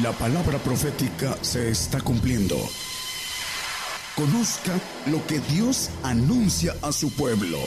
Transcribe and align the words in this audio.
La 0.00 0.10
palabra 0.12 0.56
profética 0.56 1.34
se 1.42 1.68
está 1.68 2.00
cumpliendo. 2.00 2.54
Conozca 4.16 4.72
lo 5.10 5.20
que 5.26 5.38
Dios 5.54 5.90
anuncia 6.02 6.72
a 6.80 6.92
su 6.92 7.14
pueblo. 7.14 7.58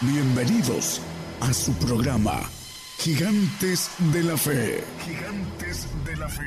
Bienvenidos 0.00 1.00
a 1.40 1.52
su 1.52 1.72
programa, 1.74 2.40
Gigantes 2.98 3.88
de 4.12 4.24
la 4.24 4.36
Fe. 4.36 4.82
Gigantes 4.98 5.86
de 6.04 6.16
la 6.16 6.28
Fe. 6.28 6.42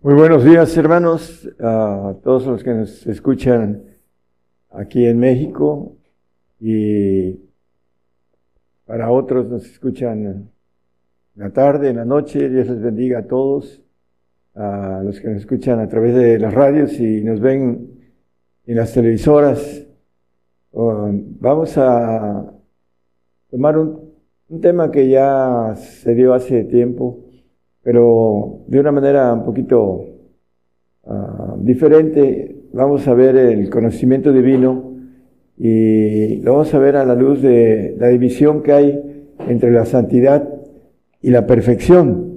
Muy 0.00 0.14
buenos 0.14 0.44
días 0.44 0.74
hermanos, 0.78 1.46
a 1.60 2.14
todos 2.24 2.46
los 2.46 2.64
que 2.64 2.70
nos 2.72 3.06
escuchan 3.06 3.84
aquí 4.70 5.04
en 5.04 5.18
México 5.18 5.94
y 6.58 7.38
para 8.86 9.10
otros 9.10 9.46
nos 9.46 9.66
escuchan 9.66 10.55
en 11.36 11.42
la 11.42 11.50
tarde, 11.50 11.90
en 11.90 11.96
la 11.96 12.04
noche. 12.04 12.48
Dios 12.48 12.66
les 12.68 12.80
bendiga 12.80 13.20
a 13.20 13.26
todos, 13.26 13.82
a 14.54 15.02
los 15.04 15.20
que 15.20 15.28
nos 15.28 15.38
escuchan 15.38 15.78
a 15.80 15.88
través 15.88 16.14
de 16.14 16.38
las 16.38 16.52
radios 16.52 16.98
y 16.98 17.22
nos 17.22 17.40
ven 17.40 17.90
en 18.66 18.76
las 18.76 18.92
televisoras. 18.92 19.84
Vamos 20.72 21.76
a 21.78 22.52
tomar 23.50 23.78
un, 23.78 24.06
tema 24.60 24.92
que 24.92 25.08
ya 25.08 25.74
se 25.76 26.14
dio 26.14 26.32
hace 26.32 26.64
tiempo, 26.64 27.18
pero 27.82 28.60
de 28.68 28.78
una 28.78 28.92
manera 28.92 29.32
un 29.32 29.44
poquito 29.44 30.04
ah, 31.04 31.56
diferente. 31.58 32.56
Vamos 32.72 33.08
a 33.08 33.14
ver 33.14 33.36
el 33.36 33.68
conocimiento 33.70 34.32
divino 34.32 34.92
y 35.58 36.36
lo 36.42 36.52
vamos 36.52 36.72
a 36.74 36.78
ver 36.78 36.96
a 36.96 37.04
la 37.04 37.14
luz 37.14 37.42
de 37.42 37.96
la 37.98 38.08
división 38.08 38.62
que 38.62 38.72
hay 38.72 39.26
entre 39.48 39.72
la 39.72 39.84
santidad 39.84 40.55
y 41.22 41.30
la 41.30 41.46
perfección, 41.46 42.36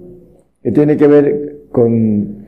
que 0.62 0.72
tiene 0.72 0.98
que 0.98 1.08
ver 1.08 1.60
con 1.72 2.40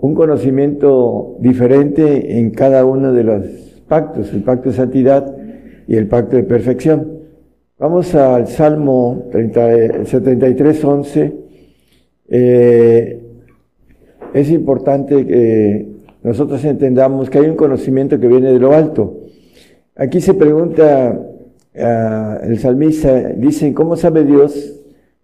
un 0.00 0.14
conocimiento 0.14 1.36
diferente 1.40 2.38
en 2.38 2.50
cada 2.50 2.84
uno 2.84 3.12
de 3.12 3.24
los 3.24 3.46
pactos, 3.88 4.32
el 4.32 4.42
pacto 4.42 4.70
de 4.70 4.76
santidad 4.76 5.36
y 5.86 5.96
el 5.96 6.06
pacto 6.06 6.36
de 6.36 6.44
perfección. 6.44 7.18
Vamos 7.78 8.14
al 8.14 8.46
Salmo 8.46 9.26
73, 9.32 10.84
11. 10.84 11.32
Eh, 12.30 13.22
es 14.34 14.50
importante 14.50 15.26
que 15.26 15.88
nosotros 16.22 16.64
entendamos 16.64 17.30
que 17.30 17.38
hay 17.38 17.46
un 17.46 17.56
conocimiento 17.56 18.18
que 18.18 18.28
viene 18.28 18.52
de 18.52 18.58
lo 18.58 18.72
alto. 18.72 19.20
Aquí 19.96 20.20
se 20.20 20.34
pregunta 20.34 21.18
uh, 21.74 22.44
el 22.44 22.58
salmista, 22.58 23.30
dicen, 23.30 23.72
¿cómo 23.72 23.96
sabe 23.96 24.24
Dios 24.24 24.77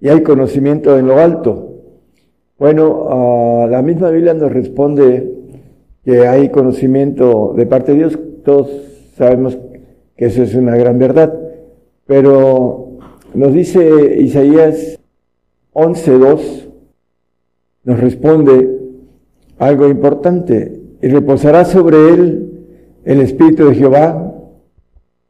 y 0.05 0.11
hay 0.11 0.23
conocimiento 0.23 0.99
en 0.99 1.07
lo 1.07 1.19
alto. 1.19 1.81
Bueno, 2.59 3.09
ah, 3.09 3.67
la 3.71 3.81
misma 3.81 4.11
Biblia 4.11 4.35
nos 4.35 4.53
responde 4.53 5.33
que 6.05 6.27
hay 6.27 6.51
conocimiento 6.51 7.55
de 7.57 7.65
parte 7.65 7.93
de 7.93 7.99
Dios. 7.99 8.19
Todos 8.45 8.69
sabemos 9.17 9.57
que 10.15 10.27
eso 10.27 10.43
es 10.43 10.55
una 10.55 10.77
gran 10.77 10.99
verdad. 10.99 11.33
Pero 12.05 12.99
nos 13.33 13.55
dice 13.55 14.19
Isaías 14.21 15.01
11.2, 15.73 16.69
nos 17.85 17.99
responde 17.99 18.79
algo 19.57 19.89
importante. 19.89 20.83
Y 21.01 21.09
reposará 21.09 21.65
sobre 21.65 22.11
él 22.11 22.67
el 23.07 23.23
Espíritu 23.23 23.69
de 23.69 23.75
Jehová, 23.75 24.35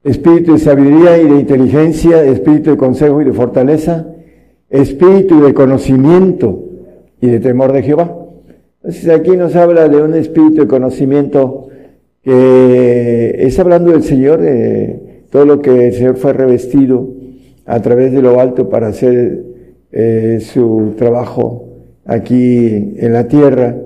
Espíritu 0.02 0.54
de 0.54 0.58
sabiduría 0.58 1.16
y 1.18 1.28
de 1.28 1.38
inteligencia, 1.38 2.24
Espíritu 2.24 2.70
de 2.70 2.76
consejo 2.76 3.22
y 3.22 3.24
de 3.24 3.32
fortaleza, 3.32 4.08
espíritu 4.70 5.42
de 5.42 5.54
conocimiento 5.54 6.64
y 7.20 7.28
de 7.28 7.40
temor 7.40 7.72
de 7.72 7.82
Jehová. 7.82 8.16
Entonces 8.82 9.08
aquí 9.08 9.36
nos 9.36 9.56
habla 9.56 9.88
de 9.88 10.02
un 10.02 10.14
espíritu 10.14 10.62
de 10.62 10.66
conocimiento 10.66 11.68
que 12.22 13.34
es 13.38 13.58
hablando 13.58 13.92
del 13.92 14.02
Señor, 14.02 14.40
de 14.40 15.24
todo 15.30 15.44
lo 15.44 15.60
que 15.60 15.88
el 15.88 15.92
Señor 15.94 16.16
fue 16.16 16.32
revestido 16.32 17.08
a 17.66 17.80
través 17.80 18.12
de 18.12 18.22
lo 18.22 18.40
alto 18.40 18.68
para 18.68 18.88
hacer 18.88 19.44
eh, 19.92 20.38
su 20.40 20.94
trabajo 20.96 21.68
aquí 22.04 22.94
en 22.96 23.12
la 23.12 23.28
tierra. 23.28 23.76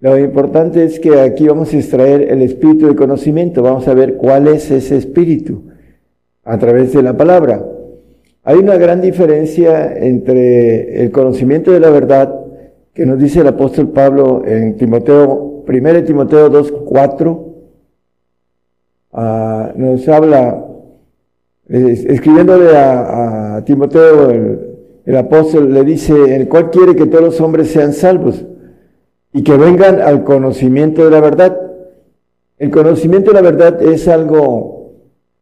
Lo 0.00 0.18
importante 0.18 0.84
es 0.84 1.00
que 1.00 1.20
aquí 1.20 1.48
vamos 1.48 1.72
a 1.72 1.78
extraer 1.78 2.30
el 2.30 2.42
espíritu 2.42 2.88
de 2.88 2.94
conocimiento, 2.94 3.62
vamos 3.62 3.88
a 3.88 3.94
ver 3.94 4.16
cuál 4.16 4.48
es 4.48 4.70
ese 4.70 4.96
espíritu 4.96 5.62
a 6.44 6.58
través 6.58 6.92
de 6.92 7.02
la 7.02 7.16
palabra. 7.16 7.64
Hay 8.46 8.58
una 8.58 8.76
gran 8.76 9.00
diferencia 9.00 9.96
entre 9.96 11.02
el 11.02 11.10
conocimiento 11.10 11.70
de 11.70 11.80
la 11.80 11.88
verdad 11.88 12.44
que 12.92 13.06
nos 13.06 13.18
dice 13.18 13.40
el 13.40 13.46
apóstol 13.46 13.88
Pablo 13.88 14.42
en 14.44 14.76
Timoteo, 14.76 15.64
1 15.66 16.04
Timoteo 16.04 16.50
2, 16.50 16.72
4, 16.84 17.54
ah, 19.14 19.72
nos 19.74 20.06
habla, 20.08 20.62
escribiéndole 21.66 22.76
a, 22.76 23.62
Timoteo, 23.64 24.30
el, 24.30 25.16
apóstol 25.16 25.72
le 25.72 25.82
dice, 25.82 26.36
el 26.36 26.46
cual 26.46 26.70
quiere 26.70 26.94
que 26.94 27.06
todos 27.06 27.24
los 27.24 27.40
hombres 27.40 27.70
sean 27.70 27.94
salvos 27.94 28.44
y 29.32 29.42
que 29.42 29.56
vengan 29.56 30.02
al 30.02 30.22
conocimiento 30.22 31.02
de 31.02 31.10
la 31.10 31.20
verdad. 31.20 31.58
El 32.58 32.70
conocimiento 32.70 33.30
de 33.30 33.42
la 33.42 33.50
verdad 33.50 33.82
es 33.82 34.06
algo 34.06 34.92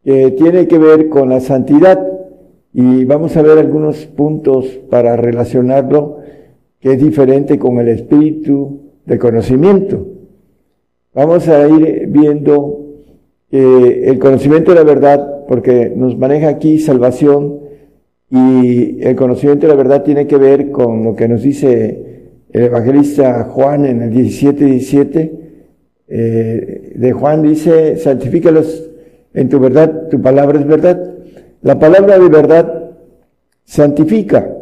que 0.05 0.31
tiene 0.31 0.69
que 0.69 0.79
ver 0.79 1.09
con 1.09 1.31
la 1.31 1.41
santidad 1.41 2.12
y 2.73 3.05
vamos 3.05 3.37
a 3.37 3.43
ver 3.43 3.59
algunos 3.59 4.07
puntos 4.07 4.67
para 4.91 5.17
relacionarlo 5.17 6.19
que 6.81 6.93
es 6.93 7.03
diferente 7.03 7.59
con 7.59 7.79
el 7.79 7.89
espíritu 7.89 8.81
de 9.05 9.19
conocimiento. 9.19 10.07
Vamos 11.15 11.49
a 11.49 11.69
ir 11.69 12.07
viendo 12.09 12.83
el 13.51 14.19
conocimiento 14.19 14.71
de 14.71 14.77
la 14.79 14.85
verdad, 14.85 15.45
porque 15.47 15.93
nos 15.95 16.17
maneja 16.17 16.49
aquí 16.49 16.79
salvación, 16.79 17.61
y 18.31 19.03
el 19.03 19.15
conocimiento 19.15 19.67
de 19.67 19.75
la 19.75 19.77
verdad 19.77 20.03
tiene 20.03 20.27
que 20.27 20.39
ver 20.39 20.71
con 20.71 21.05
lo 21.05 21.15
que 21.15 21.29
nos 21.29 21.43
dice 21.43 22.31
el 22.51 22.63
evangelista 22.65 23.45
Juan 23.45 23.85
en 23.85 24.01
el 24.01 24.11
17, 24.11 24.65
17. 24.65 25.33
Eh, 26.09 26.93
de 26.95 27.13
Juan 27.13 27.43
dice, 27.43 27.97
santifícalos 27.97 28.91
en 29.35 29.51
tu 29.51 29.61
verdad, 29.61 30.09
tu 30.09 30.21
palabra 30.21 30.59
es 30.59 30.67
verdad. 30.67 31.12
La 31.63 31.79
palabra 31.79 32.19
de 32.19 32.29
verdad 32.29 32.91
santifica. 33.65 34.53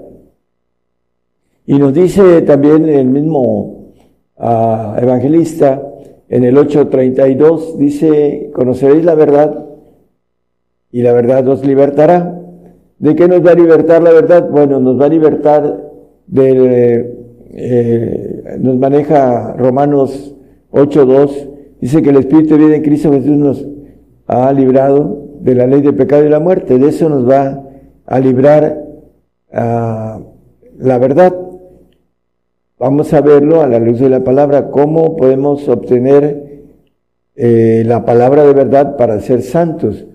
Y 1.66 1.78
nos 1.78 1.94
dice 1.94 2.42
también 2.42 2.88
el 2.88 3.06
mismo 3.06 3.92
ah, 4.36 4.98
evangelista 5.00 5.82
en 6.28 6.44
el 6.44 6.56
8.32, 6.56 7.76
dice, 7.76 8.50
conoceréis 8.52 9.04
la 9.04 9.14
verdad 9.14 9.66
y 10.92 11.02
la 11.02 11.12
verdad 11.12 11.46
os 11.48 11.64
libertará. 11.66 12.38
¿De 12.98 13.14
qué 13.14 13.26
nos 13.28 13.44
va 13.44 13.52
a 13.52 13.54
libertar 13.54 14.02
la 14.02 14.12
verdad? 14.12 14.48
Bueno, 14.50 14.78
nos 14.78 15.00
va 15.00 15.06
a 15.06 15.08
libertar 15.08 15.90
de, 16.26 17.16
eh, 17.50 18.58
nos 18.60 18.76
maneja 18.76 19.54
Romanos 19.54 20.34
8.2, 20.70 21.48
dice 21.80 22.02
que 22.02 22.10
el 22.10 22.16
Espíritu 22.16 22.56
de 22.56 22.64
vida 22.64 22.76
en 22.76 22.82
Cristo 22.82 23.10
Jesús 23.10 23.36
nos 23.36 23.66
ha 24.26 24.52
librado 24.52 25.29
de 25.40 25.54
la 25.54 25.66
ley 25.66 25.80
del 25.80 25.94
pecado 25.94 26.24
y 26.24 26.28
la 26.28 26.40
muerte. 26.40 26.78
De 26.78 26.88
eso 26.88 27.08
nos 27.08 27.28
va 27.28 27.62
a 28.06 28.20
librar 28.20 28.84
ah, 29.52 30.20
la 30.78 30.98
verdad. 30.98 31.34
Vamos 32.78 33.12
a 33.12 33.20
verlo 33.20 33.60
a 33.60 33.66
la 33.66 33.78
luz 33.78 34.00
de 34.00 34.08
la 34.08 34.24
palabra, 34.24 34.70
cómo 34.70 35.16
podemos 35.16 35.68
obtener 35.68 36.62
eh, 37.36 37.82
la 37.86 38.04
palabra 38.04 38.44
de 38.44 38.54
verdad 38.54 38.96
para 38.96 39.20
ser 39.20 39.42
santos. 39.42 40.06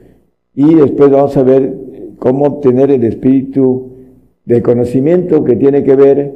Y 0.55 0.73
después 0.73 1.11
vamos 1.11 1.35
a 1.37 1.43
ver 1.43 1.75
cómo 2.17 2.45
obtener 2.45 2.91
el 2.91 3.03
espíritu 3.03 3.91
de 4.45 4.61
conocimiento 4.61 5.43
que 5.43 5.55
tiene 5.55 5.83
que 5.83 5.95
ver 5.95 6.33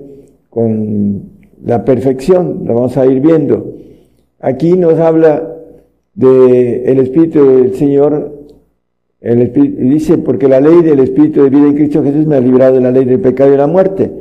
con 0.49 1.23
la 1.63 1.83
perfección. 1.83 2.63
Lo 2.65 2.75
vamos 2.75 2.97
a 2.97 3.05
ir 3.05 3.21
viendo. 3.21 3.75
Aquí 4.39 4.73
nos 4.73 4.99
habla 4.99 5.55
de 6.13 6.91
espíritu 6.99 7.57
del 7.57 7.75
Señor 7.75 8.38
el 9.21 9.41
Espíritu, 9.41 9.81
dice, 9.81 10.17
porque 10.17 10.47
la 10.47 10.61
ley 10.61 10.81
del 10.81 10.99
Espíritu 10.99 11.43
de 11.43 11.49
vida 11.49 11.67
en 11.67 11.75
Cristo 11.75 12.03
Jesús 12.03 12.25
me 12.25 12.37
ha 12.37 12.39
librado 12.39 12.75
de 12.75 12.81
la 12.81 12.91
ley 12.91 13.05
del 13.05 13.19
pecado 13.19 13.49
y 13.49 13.51
de 13.53 13.57
la 13.57 13.67
muerte. 13.67 14.11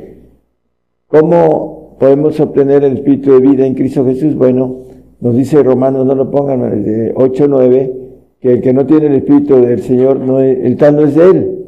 ¿Cómo 1.07 1.97
podemos 1.99 2.39
obtener 2.39 2.83
el 2.83 2.97
Espíritu 2.97 3.31
de 3.31 3.39
vida 3.39 3.65
en 3.65 3.75
Cristo 3.75 4.05
Jesús? 4.05 4.35
Bueno, 4.35 4.81
nos 5.21 5.35
dice 5.35 5.63
Romanos, 5.63 6.05
no 6.05 6.15
lo 6.15 6.29
pongan, 6.29 7.13
8, 7.15 7.47
9, 7.47 7.93
que 8.41 8.53
el 8.53 8.61
que 8.61 8.73
no 8.73 8.85
tiene 8.85 9.07
el 9.07 9.15
Espíritu 9.15 9.55
del 9.55 9.81
Señor, 9.81 10.19
no 10.19 10.39
el 10.39 10.75
tal 10.77 10.95
no 10.97 11.03
es 11.03 11.15
de 11.15 11.23
él. 11.29 11.65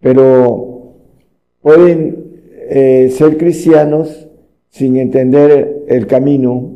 Pero 0.00 0.92
pueden 1.62 2.26
eh, 2.68 3.08
ser 3.10 3.38
cristianos 3.38 4.28
sin 4.68 4.96
entender 4.98 5.84
el 5.88 6.06
camino 6.06 6.75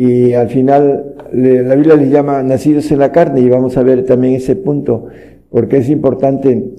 y 0.00 0.32
al 0.32 0.48
final 0.48 1.16
la 1.32 1.74
Biblia 1.74 1.96
les 1.96 2.08
llama 2.08 2.40
nacidos 2.44 2.88
en 2.92 3.00
la 3.00 3.10
carne 3.10 3.40
y 3.40 3.48
vamos 3.48 3.76
a 3.76 3.82
ver 3.82 4.04
también 4.04 4.34
ese 4.34 4.54
punto, 4.54 5.06
porque 5.50 5.78
es 5.78 5.90
importante 5.90 6.70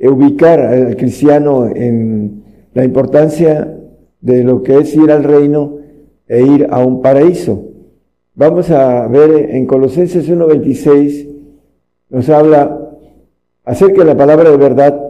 ubicar 0.00 0.58
al 0.58 0.96
cristiano 0.96 1.68
en 1.72 2.42
la 2.74 2.84
importancia 2.84 3.78
de 4.20 4.42
lo 4.42 4.64
que 4.64 4.78
es 4.78 4.92
ir 4.96 5.12
al 5.12 5.22
reino 5.22 5.76
e 6.26 6.42
ir 6.42 6.66
a 6.68 6.84
un 6.84 7.00
paraíso. 7.00 7.62
Vamos 8.34 8.72
a 8.72 9.06
ver 9.06 9.50
en 9.54 9.64
Colosenses 9.64 10.28
1.26, 10.28 11.28
nos 12.10 12.28
habla 12.28 12.76
acerca 13.64 14.00
de 14.00 14.04
la 14.04 14.16
palabra 14.16 14.50
de 14.50 14.56
verdad. 14.56 15.00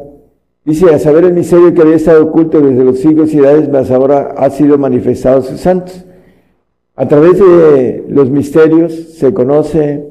Dice, 0.66 0.94
a 0.94 0.98
saber 0.98 1.24
el 1.24 1.32
misterio 1.32 1.72
que 1.72 1.80
había 1.80 1.96
estado 1.96 2.26
oculto 2.26 2.60
desde 2.60 2.84
los 2.84 2.98
siglos 2.98 3.32
y 3.32 3.38
edades, 3.38 3.70
mas 3.70 3.90
ahora 3.90 4.34
ha 4.36 4.50
sido 4.50 4.76
manifestado 4.76 5.38
a 5.38 5.42
sus 5.42 5.60
santos. 5.60 6.04
A 7.00 7.06
través 7.06 7.38
de 7.38 8.06
los 8.08 8.28
misterios 8.28 8.92
se 8.92 9.32
conoce 9.32 10.04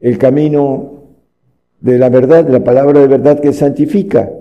el 0.00 0.16
camino 0.16 1.02
de 1.82 1.98
la 1.98 2.08
verdad, 2.08 2.48
la 2.48 2.64
palabra 2.64 3.00
de 3.00 3.08
verdad 3.08 3.40
que 3.40 3.52
santifica, 3.52 4.32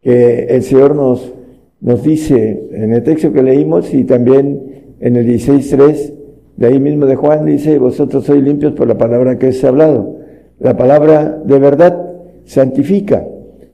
que 0.00 0.44
el 0.44 0.62
Señor 0.62 0.94
nos, 0.94 1.32
nos 1.80 2.04
dice 2.04 2.68
en 2.70 2.92
el 2.92 3.02
texto 3.02 3.32
que 3.32 3.42
leímos 3.42 3.92
y 3.92 4.04
también 4.04 4.94
en 5.00 5.16
el 5.16 5.26
16.3, 5.26 6.12
de 6.58 6.66
ahí 6.68 6.78
mismo 6.78 7.06
de 7.06 7.16
Juan, 7.16 7.44
dice, 7.44 7.76
vosotros 7.80 8.22
sois 8.22 8.40
limpios 8.40 8.74
por 8.74 8.86
la 8.86 8.96
palabra 8.96 9.36
que 9.36 9.48
es 9.48 9.64
hablado. 9.64 10.18
La 10.60 10.76
palabra 10.76 11.42
de 11.44 11.58
verdad 11.58 12.06
santifica. 12.44 13.26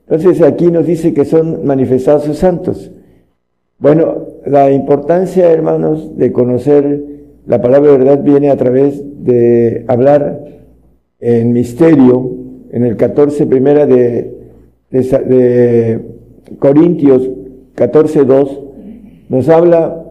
Entonces 0.07 0.41
aquí 0.41 0.71
nos 0.71 0.87
dice 0.87 1.13
que 1.13 1.23
son 1.23 1.67
manifestados 1.67 2.23
sus 2.23 2.37
santos. 2.37 2.91
Bueno, 3.77 4.25
la 4.43 4.71
importancia, 4.71 5.51
hermanos, 5.51 6.17
de 6.17 6.31
conocer 6.31 7.12
la 7.45 7.61
palabra 7.61 7.91
verdad 7.91 8.23
viene 8.23 8.49
a 8.49 8.57
través 8.57 9.01
de 9.23 9.85
hablar 9.87 10.43
en 11.19 11.53
misterio, 11.53 12.31
en 12.71 12.85
el 12.85 12.95
14 12.97 13.45
primera 13.45 13.85
de, 13.85 14.31
Corintios 16.59 17.29
14, 17.75 18.25
2, 18.25 18.59
nos 19.29 19.49
habla 19.49 20.03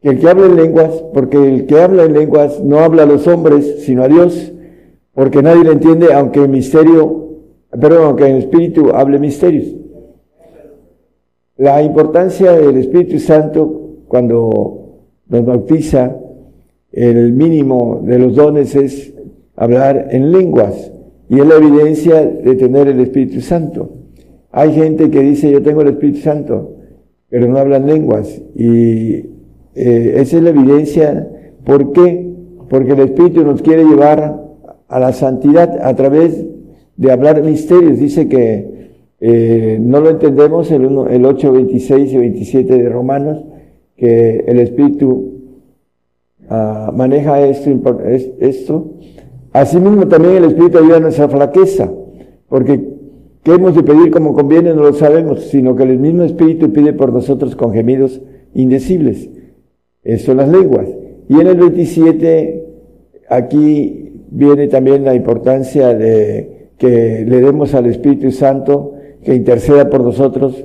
que 0.00 0.10
el 0.10 0.20
que 0.20 0.28
habla 0.28 0.46
en 0.46 0.56
lenguas, 0.56 1.04
porque 1.12 1.36
el 1.36 1.66
que 1.66 1.80
habla 1.80 2.04
en 2.04 2.12
lenguas 2.12 2.62
no 2.62 2.78
habla 2.78 3.02
a 3.02 3.06
los 3.06 3.26
hombres, 3.26 3.82
sino 3.84 4.04
a 4.04 4.08
Dios, 4.08 4.52
porque 5.14 5.42
nadie 5.42 5.64
le 5.64 5.72
entiende, 5.72 6.12
aunque 6.12 6.40
el 6.40 6.48
misterio, 6.48 7.38
perdón, 7.70 8.06
aunque 8.06 8.28
el 8.28 8.36
Espíritu 8.36 8.90
hable 8.94 9.18
misterios. 9.18 9.74
La 11.56 11.82
importancia 11.82 12.52
del 12.52 12.76
Espíritu 12.76 13.18
Santo 13.18 13.96
cuando 14.06 14.77
nos 15.28 15.44
bautiza, 15.44 16.16
el 16.92 17.32
mínimo 17.32 18.02
de 18.04 18.18
los 18.18 18.34
dones 18.34 18.74
es 18.74 19.14
hablar 19.56 20.08
en 20.10 20.32
lenguas. 20.32 20.92
Y 21.28 21.40
es 21.40 21.46
la 21.46 21.56
evidencia 21.56 22.24
de 22.24 22.54
tener 22.54 22.88
el 22.88 23.00
Espíritu 23.00 23.40
Santo. 23.40 23.90
Hay 24.50 24.72
gente 24.72 25.10
que 25.10 25.20
dice, 25.20 25.50
yo 25.50 25.62
tengo 25.62 25.82
el 25.82 25.88
Espíritu 25.88 26.20
Santo, 26.20 26.76
pero 27.28 27.46
no 27.48 27.58
hablan 27.58 27.86
lenguas. 27.86 28.40
Y 28.54 29.14
eh, 29.74 30.14
esa 30.16 30.38
es 30.38 30.42
la 30.42 30.50
evidencia. 30.50 31.28
¿Por 31.64 31.92
qué? 31.92 32.32
Porque 32.70 32.92
el 32.92 33.00
Espíritu 33.00 33.44
nos 33.44 33.60
quiere 33.60 33.84
llevar 33.84 34.48
a 34.88 34.98
la 34.98 35.12
santidad 35.12 35.78
a 35.82 35.94
través 35.94 36.46
de 36.96 37.12
hablar 37.12 37.42
misterios. 37.42 37.98
Dice 37.98 38.26
que 38.28 38.78
eh, 39.20 39.78
no 39.80 40.00
lo 40.00 40.10
entendemos, 40.10 40.70
el, 40.70 40.84
el 41.10 41.24
8, 41.26 41.52
26 41.52 42.12
y 42.12 42.16
27 42.16 42.78
de 42.78 42.88
Romanos, 42.88 43.44
que 43.98 44.44
el 44.46 44.60
Espíritu 44.60 45.34
ah, 46.48 46.90
maneja 46.94 47.46
esto, 47.46 48.00
esto 48.40 48.94
Asimismo 49.52 50.06
también 50.08 50.36
el 50.36 50.44
Espíritu 50.44 50.78
ayuda 50.78 50.98
a 50.98 51.00
nuestra 51.00 51.28
flaqueza, 51.28 51.90
porque 52.48 52.80
¿qué 53.42 53.54
hemos 53.54 53.74
de 53.74 53.82
pedir 53.82 54.10
como 54.10 54.34
conviene? 54.34 54.74
No 54.74 54.82
lo 54.82 54.92
sabemos, 54.92 55.44
sino 55.44 55.74
que 55.74 55.84
el 55.84 55.98
mismo 55.98 56.22
Espíritu 56.22 56.72
pide 56.72 56.92
por 56.92 57.12
nosotros 57.12 57.56
con 57.56 57.72
gemidos 57.72 58.20
indecibles. 58.54 59.30
Eso 60.04 60.26
son 60.26 60.36
las 60.38 60.48
lenguas. 60.48 60.86
Y 61.28 61.40
en 61.40 61.46
el 61.46 61.56
27, 61.56 62.66
aquí 63.28 64.12
viene 64.30 64.68
también 64.68 65.04
la 65.04 65.14
importancia 65.14 65.94
de 65.94 66.68
que 66.76 67.24
le 67.26 67.40
demos 67.40 67.74
al 67.74 67.86
Espíritu 67.86 68.30
Santo 68.30 68.94
que 69.24 69.34
interceda 69.34 69.90
por 69.90 70.02
nosotros 70.02 70.64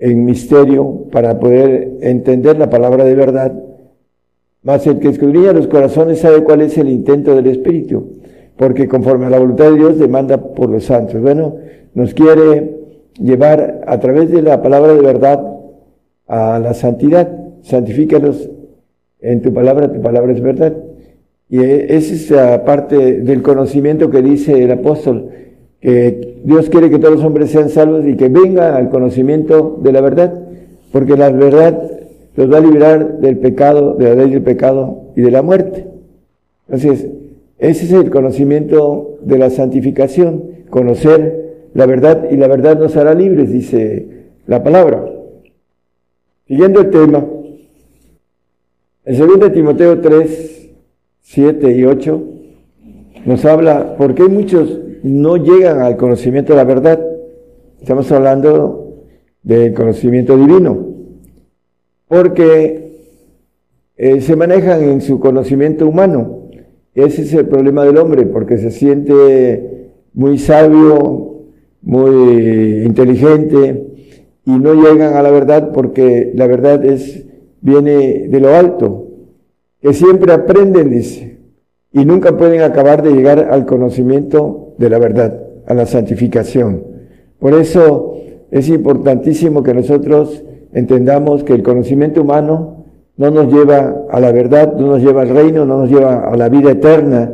en 0.00 0.24
misterio 0.24 1.06
para 1.12 1.38
poder 1.38 1.98
entender 2.00 2.58
la 2.58 2.68
palabra 2.68 3.04
de 3.04 3.14
verdad 3.14 3.52
mas 4.62 4.86
el 4.86 4.98
que 4.98 5.08
escudriña 5.08 5.52
los 5.52 5.68
corazones 5.68 6.18
sabe 6.18 6.44
cuál 6.44 6.60
es 6.60 6.76
el 6.76 6.88
intento 6.88 7.34
del 7.34 7.46
Espíritu, 7.46 8.20
porque 8.56 8.88
conforme 8.88 9.26
a 9.26 9.30
la 9.30 9.38
voluntad 9.38 9.70
de 9.70 9.76
Dios 9.76 9.98
demanda 9.98 10.36
por 10.36 10.68
los 10.68 10.84
santos. 10.84 11.20
Bueno, 11.20 11.56
nos 11.94 12.12
quiere 12.12 12.78
llevar 13.18 13.82
a 13.86 13.98
través 14.00 14.30
de 14.30 14.42
la 14.42 14.60
palabra 14.60 14.94
de 14.94 15.00
verdad 15.00 15.42
a 16.26 16.58
la 16.58 16.74
santidad. 16.74 17.28
Santifícalos 17.62 18.50
en 19.20 19.40
tu 19.40 19.52
palabra, 19.52 19.90
tu 19.90 20.00
palabra 20.02 20.32
es 20.32 20.42
verdad. 20.42 20.76
Y 21.48 21.64
esa 21.64 22.14
es 22.14 22.30
la 22.30 22.64
parte 22.64 23.22
del 23.22 23.42
conocimiento 23.42 24.10
que 24.10 24.22
dice 24.22 24.62
el 24.62 24.70
apóstol, 24.70 25.30
que 25.80 26.40
Dios 26.44 26.68
quiere 26.68 26.90
que 26.90 26.98
todos 26.98 27.16
los 27.16 27.24
hombres 27.24 27.50
sean 27.50 27.70
salvos 27.70 28.06
y 28.06 28.16
que 28.16 28.28
venga 28.28 28.76
al 28.76 28.90
conocimiento 28.90 29.78
de 29.82 29.92
la 29.92 30.00
verdad, 30.00 30.34
porque 30.92 31.16
la 31.16 31.30
verdad 31.30 31.82
los 32.36 32.52
va 32.52 32.58
a 32.58 32.60
liberar 32.60 33.18
del 33.18 33.38
pecado, 33.38 33.94
de 33.94 34.04
la 34.04 34.14
ley 34.14 34.30
del 34.30 34.42
pecado 34.42 35.12
y 35.16 35.22
de 35.22 35.30
la 35.30 35.42
muerte. 35.42 35.86
Entonces, 36.68 37.08
ese 37.58 37.84
es 37.84 37.92
el 37.92 38.10
conocimiento 38.10 39.18
de 39.22 39.38
la 39.38 39.50
santificación, 39.50 40.44
conocer 40.70 41.68
la 41.74 41.86
verdad 41.86 42.30
y 42.30 42.36
la 42.36 42.48
verdad 42.48 42.78
nos 42.78 42.96
hará 42.96 43.14
libres, 43.14 43.52
dice 43.52 44.06
la 44.46 44.62
palabra. 44.62 45.04
Siguiendo 46.46 46.80
el 46.80 46.90
tema, 46.90 47.24
en 49.04 49.18
2 49.18 49.52
Timoteo 49.52 50.00
3, 50.00 50.70
7 51.22 51.76
y 51.76 51.84
8 51.84 52.22
nos 53.24 53.44
habla 53.44 53.96
por 53.96 54.14
qué 54.14 54.24
muchos 54.24 54.80
no 55.02 55.36
llegan 55.36 55.80
al 55.80 55.96
conocimiento 55.96 56.52
de 56.52 56.56
la 56.56 56.64
verdad. 56.64 57.00
Estamos 57.80 58.10
hablando 58.12 58.96
del 59.42 59.72
conocimiento 59.74 60.36
divino 60.36 60.90
porque 62.10 62.90
eh, 63.96 64.20
se 64.20 64.34
manejan 64.34 64.82
en 64.82 65.00
su 65.00 65.20
conocimiento 65.20 65.86
humano. 65.86 66.48
Ese 66.92 67.22
es 67.22 67.32
el 67.34 67.46
problema 67.46 67.84
del 67.84 67.98
hombre, 67.98 68.26
porque 68.26 68.58
se 68.58 68.72
siente 68.72 69.92
muy 70.12 70.36
sabio, 70.36 71.44
muy 71.82 72.82
inteligente, 72.84 73.86
y 74.44 74.50
no 74.50 74.74
llegan 74.74 75.14
a 75.14 75.22
la 75.22 75.30
verdad 75.30 75.70
porque 75.72 76.32
la 76.34 76.48
verdad 76.48 76.84
es, 76.84 77.24
viene 77.60 78.26
de 78.26 78.40
lo 78.40 78.56
alto, 78.56 79.06
que 79.80 79.92
siempre 79.92 80.32
aprenden, 80.32 81.38
y 81.92 82.04
nunca 82.04 82.36
pueden 82.36 82.62
acabar 82.62 83.04
de 83.04 83.12
llegar 83.12 83.50
al 83.52 83.66
conocimiento 83.66 84.69
de 84.80 84.88
la 84.88 84.98
verdad, 84.98 85.38
a 85.66 85.74
la 85.74 85.84
santificación. 85.84 86.82
Por 87.38 87.52
eso 87.52 88.14
es 88.50 88.68
importantísimo 88.70 89.62
que 89.62 89.74
nosotros 89.74 90.42
entendamos 90.72 91.44
que 91.44 91.52
el 91.52 91.62
conocimiento 91.62 92.22
humano 92.22 92.86
no 93.18 93.30
nos 93.30 93.52
lleva 93.52 94.06
a 94.10 94.18
la 94.20 94.32
verdad, 94.32 94.74
no 94.74 94.86
nos 94.86 95.02
lleva 95.02 95.20
al 95.20 95.28
reino, 95.28 95.66
no 95.66 95.80
nos 95.80 95.90
lleva 95.90 96.30
a 96.30 96.34
la 96.34 96.48
vida 96.48 96.70
eterna. 96.70 97.30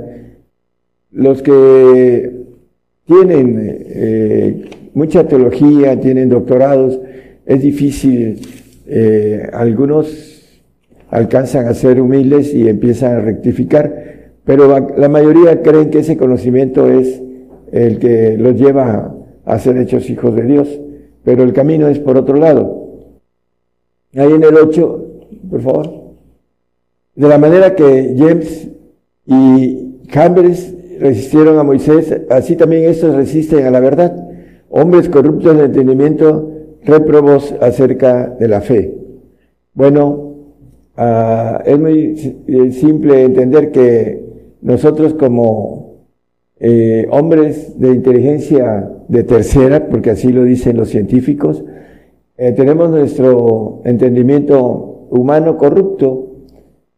Los 1.12 1.40
que 1.40 2.32
tienen 3.04 3.56
eh, 3.60 4.70
mucha 4.94 5.28
teología, 5.28 6.00
tienen 6.00 6.28
doctorados, 6.28 6.98
es 7.46 7.62
difícil, 7.62 8.40
eh, 8.88 9.48
algunos 9.52 10.60
alcanzan 11.10 11.68
a 11.68 11.74
ser 11.74 12.00
humildes 12.00 12.52
y 12.52 12.68
empiezan 12.68 13.12
a 13.12 13.20
rectificar, 13.20 14.32
pero 14.44 14.90
la 14.96 15.08
mayoría 15.08 15.62
creen 15.62 15.90
que 15.90 16.00
ese 16.00 16.16
conocimiento 16.16 16.88
es 16.90 17.22
el 17.72 17.98
que 17.98 18.36
los 18.38 18.56
lleva 18.56 19.14
a 19.44 19.58
ser 19.58 19.76
hechos 19.78 20.08
hijos 20.10 20.34
de 20.34 20.42
Dios, 20.42 20.80
pero 21.24 21.42
el 21.42 21.52
camino 21.52 21.88
es 21.88 21.98
por 21.98 22.16
otro 22.16 22.36
lado. 22.36 22.86
Ahí 24.14 24.32
en 24.32 24.44
el 24.44 24.56
8, 24.56 25.06
por 25.50 25.60
favor. 25.60 25.90
De 27.14 27.28
la 27.28 27.38
manera 27.38 27.74
que 27.74 28.14
James 28.16 28.68
y 29.26 30.02
Chambers 30.08 30.74
resistieron 31.00 31.58
a 31.58 31.62
Moisés, 31.62 32.14
así 32.30 32.56
también 32.56 32.84
estos 32.84 33.14
resisten 33.14 33.66
a 33.66 33.70
la 33.70 33.80
verdad. 33.80 34.28
Hombres 34.68 35.08
corruptos 35.08 35.56
de 35.56 35.64
entendimiento, 35.64 36.50
reprobos 36.84 37.54
acerca 37.60 38.28
de 38.28 38.48
la 38.48 38.60
fe. 38.60 38.94
Bueno, 39.74 40.34
ah, 40.96 41.62
es 41.64 41.78
muy 41.78 42.44
eh, 42.46 42.72
simple 42.72 43.24
entender 43.24 43.70
que 43.70 44.24
nosotros 44.62 45.14
como 45.14 45.85
eh, 46.58 47.06
hombres 47.10 47.78
de 47.78 47.88
inteligencia 47.88 48.90
de 49.08 49.22
tercera, 49.24 49.88
porque 49.88 50.10
así 50.10 50.32
lo 50.32 50.44
dicen 50.44 50.76
los 50.76 50.88
científicos, 50.88 51.62
eh, 52.38 52.52
tenemos 52.52 52.90
nuestro 52.90 53.82
entendimiento 53.84 55.06
humano 55.10 55.56
corrupto, 55.56 56.26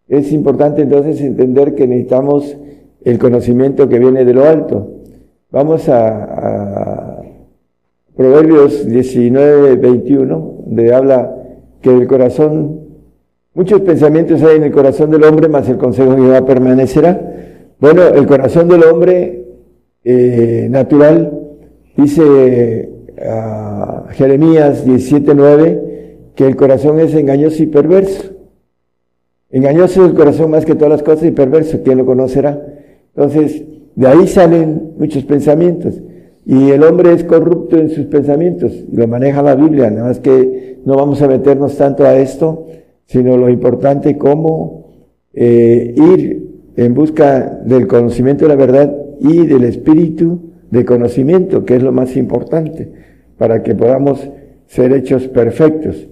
es 0.08 0.32
importante 0.32 0.82
entonces 0.82 1.20
entender 1.20 1.74
que 1.74 1.86
necesitamos 1.86 2.56
el 3.04 3.18
conocimiento 3.18 3.88
que 3.88 3.98
viene 3.98 4.24
de 4.24 4.34
lo 4.34 4.44
alto. 4.44 4.88
Vamos 5.50 5.88
a, 5.88 7.22
Proverbios 8.16 8.86
19, 8.86 9.76
21, 9.76 10.54
donde 10.66 10.92
habla 10.92 11.36
que 11.80 11.90
el 11.90 12.06
corazón, 12.08 12.80
muchos 13.54 13.80
pensamientos 13.82 14.42
hay 14.42 14.56
en 14.56 14.64
el 14.64 14.72
corazón 14.72 15.10
del 15.10 15.22
hombre, 15.22 15.48
más 15.48 15.68
el 15.68 15.78
consejo 15.78 16.16
de 16.16 16.22
Jehová 16.22 16.44
permanecerá. 16.44 17.20
Bueno, 17.78 18.02
el 18.08 18.26
corazón 18.26 18.66
del 18.66 18.82
hombre 18.82 19.38
eh, 20.04 20.68
natural, 20.70 21.32
dice 21.96 22.90
a 23.20 24.06
Jeremías 24.10 24.84
17, 24.84 25.34
9, 25.34 25.88
que 26.34 26.46
el 26.46 26.56
corazón 26.56 27.00
es 27.00 27.14
engañoso 27.14 27.62
y 27.62 27.66
perverso. 27.66 28.32
Engañoso 29.50 30.04
es 30.04 30.10
el 30.10 30.16
corazón 30.16 30.50
más 30.50 30.64
que 30.64 30.74
todas 30.74 30.90
las 30.90 31.02
cosas 31.02 31.24
y 31.24 31.30
perverso, 31.32 31.80
¿quién 31.82 31.98
lo 31.98 32.06
conocerá? 32.06 32.62
Entonces, 33.14 33.64
de 33.94 34.06
ahí 34.06 34.28
salen 34.28 34.92
muchos 34.98 35.24
pensamientos. 35.24 36.00
Y 36.46 36.70
el 36.70 36.82
hombre 36.82 37.12
es 37.12 37.24
corrupto 37.24 37.76
en 37.76 37.90
sus 37.90 38.06
pensamientos, 38.06 38.72
lo 38.92 39.06
maneja 39.06 39.42
la 39.42 39.54
Biblia, 39.54 39.90
nada 39.90 40.08
más 40.08 40.20
que 40.20 40.78
no 40.84 40.96
vamos 40.96 41.20
a 41.20 41.28
meternos 41.28 41.76
tanto 41.76 42.04
a 42.04 42.16
esto, 42.16 42.66
sino 43.06 43.36
lo 43.36 43.50
importante 43.50 44.16
cómo 44.16 44.86
eh, 45.34 45.94
ir 45.96 46.48
en 46.76 46.94
busca 46.94 47.60
del 47.64 47.86
conocimiento 47.86 48.44
de 48.44 48.48
la 48.48 48.56
verdad 48.56 48.96
y 49.20 49.46
del 49.46 49.64
espíritu 49.64 50.40
de 50.70 50.84
conocimiento, 50.84 51.64
que 51.64 51.76
es 51.76 51.82
lo 51.82 51.92
más 51.92 52.16
importante, 52.16 52.92
para 53.37 53.62
que 53.62 53.75
podamos 53.75 54.28
ser 54.66 54.92
hechos 54.92 55.28
perfectos. 55.28 56.06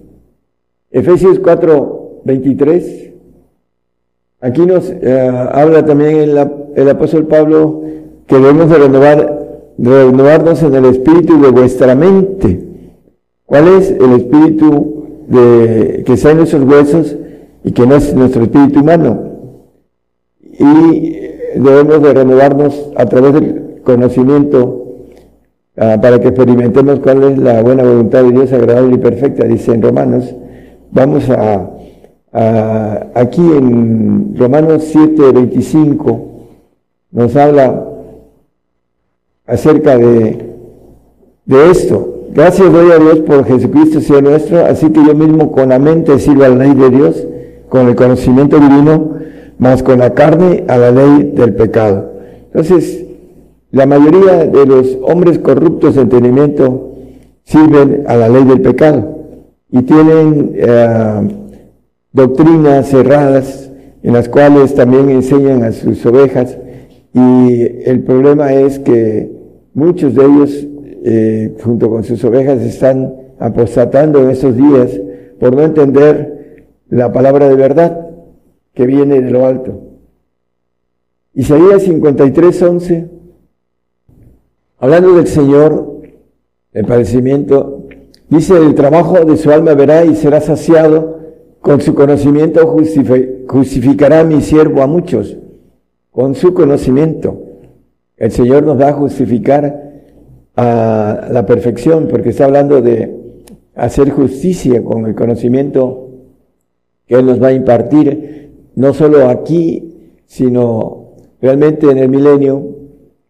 Efesios 0.89 1.39
4, 1.39 2.21
23, 2.25 3.11
aquí 4.41 4.65
nos 4.65 4.89
eh, 4.89 5.49
habla 5.51 5.85
también 5.85 6.17
el, 6.17 6.49
el 6.75 6.89
apóstol 6.89 7.27
Pablo 7.27 7.83
que 8.25 8.35
debemos 8.35 8.69
de 8.69 8.77
renovar 8.77 9.37
renovarnos 9.77 10.63
en 10.63 10.73
el 10.75 10.85
espíritu 10.85 11.39
de 11.39 11.51
vuestra 11.51 11.95
mente. 11.95 12.63
¿Cuál 13.45 13.67
es 13.67 13.91
el 13.91 14.11
espíritu 14.13 15.05
de, 15.27 16.03
que 16.05 16.13
está 16.13 16.31
en 16.31 16.37
nuestros 16.37 16.63
huesos 16.63 17.15
y 17.63 17.71
que 17.71 17.85
no 17.85 17.95
es 17.95 18.13
nuestro 18.13 18.43
espíritu 18.43 18.79
humano? 18.81 19.23
Y 20.41 21.15
debemos 21.55 22.01
de 22.01 22.13
renovarnos 22.13 22.91
a 22.95 23.05
través 23.05 23.33
del 23.33 23.81
conocimiento 23.83 24.85
ah, 25.77 25.97
para 26.01 26.19
que 26.19 26.29
experimentemos 26.29 26.99
cuál 26.99 27.23
es 27.23 27.37
la 27.37 27.61
buena 27.61 27.83
voluntad 27.83 28.23
de 28.23 28.31
Dios 28.31 28.53
agradable 28.53 28.95
y 28.95 28.99
perfecta, 28.99 29.45
dice 29.45 29.73
en 29.73 29.81
Romanos. 29.81 30.35
Vamos 30.91 31.29
a, 31.29 31.69
aquí 33.13 33.41
en 33.41 34.35
Romanos 34.37 34.85
7, 34.91 35.31
25, 35.31 36.27
nos 37.11 37.35
habla 37.35 37.87
acerca 39.45 39.97
de, 39.97 40.53
de 41.45 41.71
esto. 41.71 42.13
Gracias 42.33 42.71
doy 42.71 42.91
a 42.91 42.99
Dios 42.99 43.19
por 43.21 43.45
Jesucristo, 43.45 43.99
Señor 43.99 44.23
nuestro, 44.23 44.63
así 44.65 44.89
que 44.91 45.03
yo 45.03 45.15
mismo 45.15 45.51
con 45.51 45.69
la 45.69 45.79
mente 45.79 46.19
sirvo 46.19 46.43
a 46.43 46.49
la 46.49 46.65
de 46.65 46.89
Dios, 46.89 47.25
con 47.69 47.87
el 47.87 47.95
conocimiento 47.95 48.59
divino, 48.59 49.16
más 49.57 49.83
con 49.83 49.99
la 49.99 50.13
carne 50.13 50.63
a 50.67 50.77
la 50.77 50.91
ley 50.91 51.31
del 51.35 51.55
pecado. 51.55 52.11
Entonces, 52.45 53.05
la 53.71 53.85
mayoría 53.85 54.45
de 54.45 54.65
los 54.65 54.97
hombres 55.03 55.39
corruptos 55.39 55.95
de 55.95 56.01
entendimiento 56.01 56.95
sirven 57.43 58.03
a 58.07 58.15
la 58.15 58.29
ley 58.29 58.43
del 58.43 58.61
pecado 58.61 59.17
y 59.71 59.81
tienen 59.83 60.53
eh, 60.55 61.27
doctrinas 62.11 62.89
cerradas 62.89 63.69
en 64.03 64.13
las 64.13 64.29
cuales 64.29 64.73
también 64.75 65.09
enseñan 65.09 65.63
a 65.63 65.71
sus 65.71 66.05
ovejas 66.05 66.57
y 67.13 67.61
el 67.85 68.03
problema 68.03 68.53
es 68.53 68.79
que 68.79 69.37
Muchos 69.77 70.15
de 70.15 70.25
ellos, 70.25 70.67
eh, 71.05 71.55
junto 71.63 71.87
con 71.87 72.03
sus 72.03 72.23
ovejas, 72.23 72.63
están 72.63 73.13
apostatando 73.37 74.23
en 74.23 74.31
estos 74.31 74.57
días 74.57 74.89
por 75.39 75.55
no 75.55 75.61
entender 75.61 76.65
la 76.89 77.13
palabra 77.13 77.47
de 77.47 77.53
verdad 77.53 78.06
que 78.77 78.85
viene 78.85 79.19
de 79.19 79.31
lo 79.31 79.47
alto. 79.47 79.81
Isaías 81.33 81.81
53, 81.81 82.61
11, 82.61 83.09
hablando 84.77 85.15
del 85.15 85.25
Señor, 85.25 86.03
el 86.73 86.85
padecimiento, 86.85 87.87
dice, 88.29 88.55
el 88.55 88.75
trabajo 88.75 89.25
de 89.25 89.35
su 89.35 89.49
alma 89.49 89.73
verá 89.73 90.05
y 90.05 90.13
será 90.15 90.41
saciado, 90.41 91.17
con 91.59 91.81
su 91.81 91.95
conocimiento 91.95 92.67
justificará 93.47 94.23
mi 94.23 94.41
siervo 94.41 94.83
a 94.83 94.87
muchos, 94.87 95.35
con 96.11 96.35
su 96.35 96.53
conocimiento. 96.53 97.45
El 98.15 98.31
Señor 98.31 98.61
nos 98.61 98.79
va 98.79 98.89
a 98.89 98.93
justificar 98.93 100.03
a 100.55 101.29
la 101.31 101.47
perfección, 101.47 102.07
porque 102.07 102.29
está 102.29 102.45
hablando 102.45 102.79
de 102.79 103.41
hacer 103.73 104.11
justicia 104.11 104.83
con 104.83 105.07
el 105.07 105.15
conocimiento 105.15 106.11
que 107.07 107.15
Él 107.15 107.25
nos 107.25 107.41
va 107.41 107.47
a 107.47 107.53
impartir, 107.53 108.46
no 108.77 108.93
solo 108.93 109.27
aquí, 109.27 110.11
sino 110.27 111.15
realmente 111.41 111.89
en 111.89 111.97
el 111.97 112.09
milenio. 112.09 112.75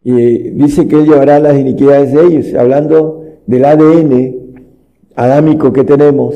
Y 0.03 0.49
dice 0.51 0.89
que 0.89 0.97
Él 0.97 1.05
llevará 1.05 1.39
las 1.39 1.57
iniquidades 1.57 2.11
de 2.11 2.25
ellos, 2.25 2.53
hablando 2.53 3.23
del 3.45 3.63
ADN 3.63 4.35
adámico 5.15 5.71
que 5.71 5.85
tenemos. 5.85 6.35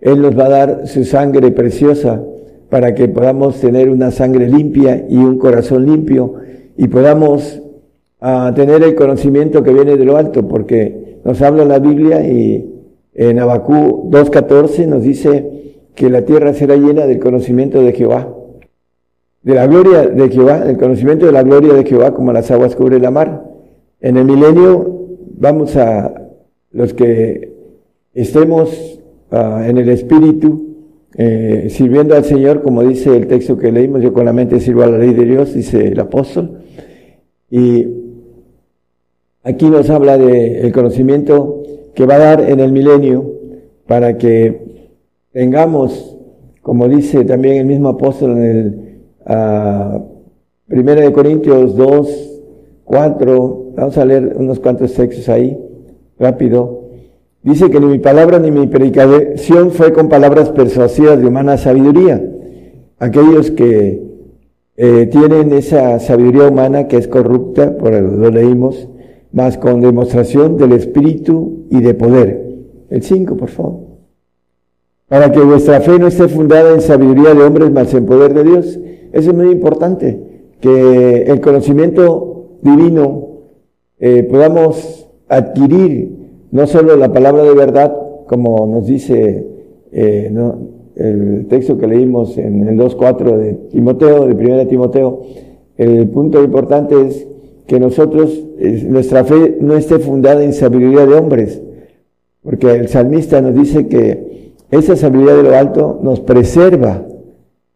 Él 0.00 0.20
nos 0.20 0.36
va 0.36 0.46
a 0.46 0.48
dar 0.48 0.88
su 0.88 1.04
sangre 1.04 1.52
preciosa 1.52 2.24
para 2.70 2.92
que 2.94 3.06
podamos 3.08 3.60
tener 3.60 3.88
una 3.88 4.10
sangre 4.10 4.48
limpia 4.48 5.06
y 5.08 5.16
un 5.16 5.38
corazón 5.38 5.86
limpio 5.86 6.34
y 6.76 6.88
podamos 6.88 7.62
a 8.20 8.52
tener 8.56 8.82
el 8.82 8.96
conocimiento 8.96 9.62
que 9.62 9.72
viene 9.72 9.96
de 9.96 10.04
lo 10.04 10.16
alto, 10.16 10.46
porque 10.48 11.20
nos 11.24 11.40
habla 11.40 11.64
la 11.64 11.78
Biblia 11.78 12.26
y 12.28 12.68
en 13.14 13.38
Abacú 13.38 14.10
2.14 14.10 14.86
nos 14.88 15.02
dice 15.04 15.76
que 15.94 16.10
la 16.10 16.24
tierra 16.24 16.52
será 16.52 16.76
llena 16.76 17.06
del 17.06 17.20
conocimiento 17.20 17.80
de 17.80 17.92
Jehová, 17.92 18.34
de 19.42 19.54
la 19.54 19.66
gloria 19.66 20.06
de 20.06 20.28
Jehová, 20.28 20.64
el 20.66 20.76
conocimiento 20.76 21.26
de 21.26 21.32
la 21.32 21.42
gloria 21.42 21.74
de 21.74 21.84
Jehová 21.84 22.12
como 22.12 22.32
las 22.32 22.50
aguas 22.50 22.76
cubren 22.76 23.02
la 23.02 23.10
mar. 23.10 23.44
En 24.00 24.16
el 24.16 24.24
milenio 24.24 25.08
vamos 25.38 25.76
a 25.76 26.14
los 26.72 26.94
que 26.94 27.52
estemos 28.14 29.00
ah, 29.30 29.64
en 29.66 29.78
el 29.78 29.88
Espíritu, 29.88 30.76
eh, 31.16 31.68
sirviendo 31.70 32.14
al 32.14 32.24
Señor, 32.24 32.62
como 32.62 32.82
dice 32.82 33.16
el 33.16 33.26
texto 33.26 33.56
que 33.56 33.72
leímos, 33.72 34.02
yo 34.02 34.12
con 34.12 34.24
la 34.24 34.32
mente 34.32 34.60
sirvo 34.60 34.82
a 34.82 34.86
la 34.86 34.98
ley 34.98 35.14
de 35.14 35.24
Dios, 35.24 35.54
dice 35.54 35.88
el 35.88 36.00
apóstol, 36.00 36.60
y 37.50 38.00
Aquí 39.42 39.70
nos 39.70 39.88
habla 39.88 40.18
del 40.18 40.70
conocimiento 40.70 41.62
que 41.94 42.04
va 42.04 42.16
a 42.16 42.18
dar 42.18 42.40
en 42.42 42.60
el 42.60 42.72
milenio 42.72 43.24
para 43.86 44.18
que 44.18 44.90
tengamos, 45.32 46.14
como 46.60 46.88
dice 46.88 47.24
también 47.24 47.56
el 47.56 47.64
mismo 47.64 47.88
apóstol 47.88 48.32
en 48.32 48.44
el 48.44 48.89
uh, 49.26 50.20
Primera 50.70 51.00
de 51.00 51.12
Corintios 51.12 51.74
2, 51.74 52.40
4, 52.84 53.72
vamos 53.76 53.98
a 53.98 54.04
leer 54.04 54.36
unos 54.36 54.60
cuantos 54.60 54.94
textos 54.94 55.28
ahí, 55.28 55.58
rápido. 56.16 56.90
Dice 57.42 57.70
que 57.70 57.80
ni 57.80 57.86
mi 57.86 57.98
palabra 57.98 58.38
ni 58.38 58.52
mi 58.52 58.68
predicación 58.68 59.72
fue 59.72 59.92
con 59.92 60.08
palabras 60.08 60.50
persuasivas 60.50 61.18
de 61.18 61.26
humana 61.26 61.56
sabiduría. 61.56 62.24
Aquellos 63.00 63.50
que 63.50 64.00
eh, 64.76 65.06
tienen 65.10 65.52
esa 65.54 65.98
sabiduría 65.98 66.48
humana 66.48 66.86
que 66.86 66.98
es 66.98 67.08
corrupta, 67.08 67.76
por 67.76 67.92
lo 67.92 68.30
leímos, 68.30 68.88
más 69.32 69.58
con 69.58 69.80
demostración 69.80 70.56
del 70.56 70.72
Espíritu 70.72 71.66
y 71.68 71.80
de 71.80 71.94
poder. 71.94 72.58
El 72.90 73.02
5, 73.02 73.36
por 73.36 73.48
favor. 73.48 73.79
Para 75.10 75.32
que 75.32 75.40
vuestra 75.40 75.80
fe 75.80 75.98
no 75.98 76.06
esté 76.06 76.28
fundada 76.28 76.72
en 76.72 76.80
sabiduría 76.80 77.34
de 77.34 77.42
hombres, 77.42 77.72
más 77.72 77.92
en 77.94 78.06
poder 78.06 78.32
de 78.32 78.44
Dios. 78.44 78.78
Eso 79.12 79.30
es 79.30 79.34
muy 79.34 79.50
importante, 79.50 80.20
que 80.60 81.24
el 81.24 81.40
conocimiento 81.40 82.58
divino 82.62 83.40
eh, 83.98 84.22
podamos 84.22 85.08
adquirir 85.28 86.16
no 86.52 86.64
solo 86.68 86.94
la 86.94 87.12
palabra 87.12 87.42
de 87.42 87.54
verdad, 87.54 87.92
como 88.28 88.68
nos 88.68 88.86
dice 88.86 89.48
eh, 89.90 90.32
el 90.94 91.46
texto 91.48 91.76
que 91.76 91.88
leímos 91.88 92.38
en 92.38 92.68
el 92.68 92.78
2.4 92.78 93.36
de 93.36 93.54
Timoteo, 93.72 94.28
de 94.28 94.34
1 94.34 94.66
Timoteo, 94.68 95.22
el 95.76 96.08
punto 96.10 96.44
importante 96.44 96.94
es 97.04 97.26
que 97.66 97.80
nosotros, 97.80 98.46
nuestra 98.86 99.24
fe 99.24 99.58
no 99.60 99.74
esté 99.74 99.98
fundada 99.98 100.44
en 100.44 100.52
sabiduría 100.52 101.04
de 101.04 101.14
hombres, 101.14 101.60
porque 102.44 102.70
el 102.70 102.86
salmista 102.86 103.40
nos 103.40 103.56
dice 103.56 103.88
que 103.88 104.30
esa 104.70 104.96
sabiduría 104.96 105.34
de 105.34 105.42
lo 105.42 105.56
alto 105.56 105.98
nos 106.02 106.20
preserva. 106.20 107.04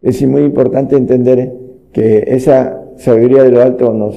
Es 0.01 0.23
muy 0.27 0.43
importante 0.43 0.97
entender 0.97 1.53
que 1.93 2.25
esa 2.27 2.83
sabiduría 2.97 3.43
de 3.43 3.51
lo 3.51 3.63
alto 3.63 3.93
nos 3.93 4.17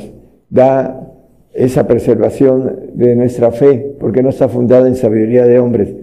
da 0.50 1.12
esa 1.53 1.88
preservación 1.88 2.91
de 2.93 3.15
nuestra 3.15 3.51
fe, 3.51 3.96
porque 4.00 4.22
no 4.22 4.29
está 4.29 4.48
fundada 4.48 4.88
en 4.88 4.96
sabiduría 4.96 5.46
de 5.46 5.60
hombres. 5.60 5.96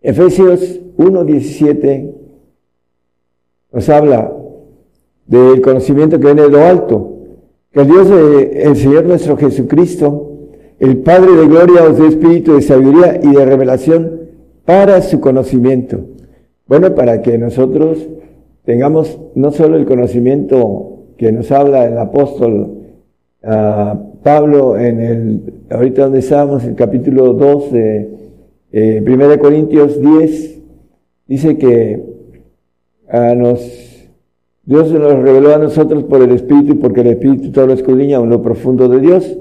Efesios 0.00 0.80
1.17 0.96 2.10
nos 3.72 3.88
habla 3.88 4.32
del 5.26 5.60
conocimiento 5.60 6.18
que 6.18 6.26
viene 6.26 6.42
de 6.42 6.50
lo 6.50 6.64
alto, 6.64 7.12
que 7.70 7.80
el 7.80 7.86
Dios 7.86 8.08
del 8.08 8.76
Señor 8.76 9.04
nuestro 9.04 9.36
Jesucristo, 9.36 10.30
el 10.80 10.98
Padre 10.98 11.32
de 11.36 11.46
gloria 11.46 11.84
os 11.84 11.96
dé 11.96 12.08
espíritu 12.08 12.54
de 12.54 12.62
sabiduría 12.62 13.20
y 13.22 13.32
de 13.32 13.44
revelación 13.44 14.21
para 14.64 15.02
su 15.02 15.20
conocimiento. 15.20 16.00
Bueno, 16.66 16.94
para 16.94 17.22
que 17.22 17.38
nosotros 17.38 18.08
tengamos 18.64 19.18
no 19.34 19.50
solo 19.52 19.76
el 19.76 19.86
conocimiento 19.86 21.06
que 21.16 21.32
nos 21.32 21.50
habla 21.50 21.86
el 21.86 21.98
apóstol 21.98 22.78
uh, 23.42 24.12
Pablo 24.22 24.78
en 24.78 25.00
el, 25.00 25.54
ahorita 25.70 26.04
donde 26.04 26.20
estábamos, 26.20 26.64
el 26.64 26.76
capítulo 26.76 27.32
2 27.32 27.72
de 27.72 28.10
eh, 28.70 29.04
1 29.04 29.38
Corintios 29.38 30.00
10, 30.00 30.60
dice 31.26 31.58
que 31.58 32.02
a 33.08 33.34
nos, 33.34 34.08
Dios 34.64 34.92
nos 34.92 35.18
reveló 35.22 35.54
a 35.54 35.58
nosotros 35.58 36.04
por 36.04 36.22
el 36.22 36.30
Espíritu, 36.30 36.78
porque 36.78 37.00
el 37.00 37.08
Espíritu 37.08 37.50
todo 37.50 37.66
lo 37.66 37.72
escudriña 37.72 38.18
en 38.18 38.30
lo 38.30 38.40
profundo 38.40 38.88
de 38.88 39.00
Dios. 39.00 39.38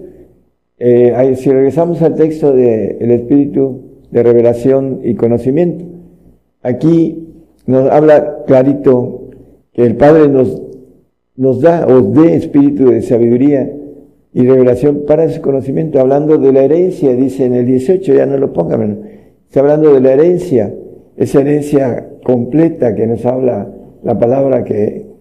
Eh, 0.80 1.36
si 1.38 1.52
regresamos 1.52 2.02
al 2.02 2.16
texto 2.16 2.54
del 2.54 2.98
el 3.00 3.12
Espíritu 3.12 3.91
de 4.12 4.24
revelación 4.24 5.02
y 5.04 5.16
conocimiento, 5.16 5.86
aquí 6.62 7.28
nos 7.66 7.90
habla 7.90 8.44
clarito 8.46 9.30
que 9.74 9.84
el 9.84 9.96
Padre 9.96 10.28
nos, 10.28 10.62
nos 11.36 11.62
da, 11.62 11.88
os 11.88 12.14
dé 12.14 12.36
espíritu 12.36 12.90
de 12.90 13.02
sabiduría 13.02 13.72
y 14.34 14.46
revelación 14.46 15.04
para 15.08 15.30
su 15.30 15.42
conocimiento, 15.42 16.00
hablando 16.00 16.38
de 16.38 16.54
la 16.54 16.64
herencia, 16.64 17.16
dice 17.16 17.46
en 17.46 17.56
el 17.56 17.66
18, 17.66 18.14
ya 18.14 18.26
no 18.26 18.38
lo 18.38 18.54
pongan, 18.54 19.02
está 19.46 19.62
hablando 19.62 19.94
de 19.94 20.02
la 20.02 20.14
herencia, 20.14 20.74
esa 21.18 21.42
herencia 21.42 22.10
completa 22.24 22.96
que 22.96 23.08
nos 23.08 23.26
habla 23.26 23.74
la 24.04 24.18
palabra 24.18 24.64
que 24.64 25.12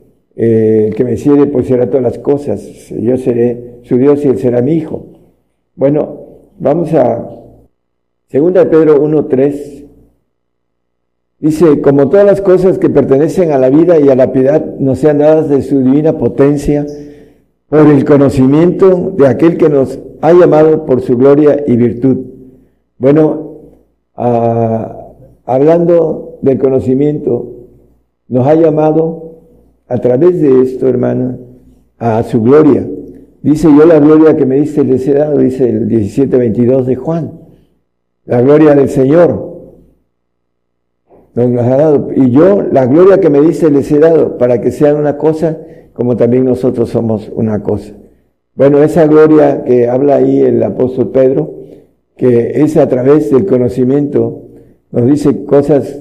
eh, 0.43 0.93
que 0.97 1.05
me 1.05 1.19
sirve 1.19 1.49
pues 1.49 1.67
será 1.67 1.91
todas 1.91 2.03
las 2.03 2.19
cosas, 2.19 2.63
yo 2.89 3.17
seré 3.19 3.81
su 3.83 3.99
Dios 3.99 4.25
y 4.25 4.29
él 4.29 4.39
será 4.39 4.63
mi 4.63 4.73
hijo. 4.73 5.07
Bueno, 5.75 6.21
vamos 6.59 6.95
a 6.95 7.29
2 8.33 8.55
de 8.55 8.67
Pedro 8.67 9.03
1.3. 9.03 9.85
Dice, 11.41 11.81
como 11.81 12.09
todas 12.09 12.27
las 12.27 12.41
cosas 12.41 12.79
que 12.79 12.91
pertenecen 12.91 13.51
a 13.51 13.59
la 13.59 13.71
vida 13.71 13.99
y 13.99 14.09
a 14.09 14.15
la 14.15 14.33
piedad 14.33 14.65
nos 14.79 14.99
sean 14.99 15.19
dadas 15.19 15.49
de 15.49 15.63
su 15.63 15.81
divina 15.81 16.19
potencia, 16.19 16.87
por 17.71 17.87
el 17.87 18.05
conocimiento 18.05 19.15
de 19.17 19.29
aquel 19.29 19.57
que 19.57 19.69
nos 19.69 19.99
ha 20.21 20.33
llamado 20.33 20.85
por 20.85 21.01
su 21.01 21.17
gloria 21.17 21.65
y 21.67 21.77
virtud. 21.77 22.19
Bueno, 22.99 23.61
ah, 24.17 25.07
hablando 25.47 26.39
del 26.43 26.59
conocimiento, 26.59 27.47
nos 28.29 28.47
ha 28.47 28.55
llamado 28.55 29.37
a 29.89 29.99
través 29.99 30.41
de 30.41 30.63
esto, 30.63 30.89
hermano, 30.89 31.39
a 31.99 32.23
su 32.25 32.43
gloria. 32.43 32.87
Dice 33.43 33.69
yo 33.69 33.87
la 33.87 34.01
gloria 34.01 34.37
que 34.37 34.47
me 34.47 34.57
diste 34.57 34.85
les 34.85 35.07
he 35.07 35.15
dado, 35.15 35.39
dice 35.39 35.69
el 35.69 35.89
17:22 35.89 36.85
de 36.85 36.97
Juan. 36.97 37.40
La 38.31 38.41
gloria 38.43 38.77
del 38.77 38.89
Señor 38.89 39.51
nos 41.35 41.67
ha 41.67 41.77
dado. 41.77 42.11
Y 42.15 42.31
yo 42.31 42.63
la 42.63 42.87
gloria 42.87 43.19
que 43.19 43.29
me 43.29 43.41
diste 43.41 43.73
les 43.73 43.91
he 43.91 43.99
dado 43.99 44.39
para 44.39 44.61
que 44.61 44.71
sean 44.71 44.99
una 44.99 45.17
cosa 45.17 45.59
como 45.95 46.17
también 46.17 46.45
nosotros 46.45 46.91
somos 46.91 47.29
una 47.35 47.65
cosa. 47.65 47.93
Bueno, 48.55 48.85
esa 48.85 49.09
gloria 49.09 49.65
que 49.65 49.89
habla 49.89 50.15
ahí 50.15 50.43
el 50.43 50.63
apóstol 50.63 51.11
Pedro, 51.11 51.57
que 52.17 52.63
es 52.63 52.77
a 52.77 52.89
través 52.89 53.33
del 53.33 53.47
conocimiento, 53.47 54.43
nos 54.93 55.07
dice 55.07 55.45
cosas 55.45 56.01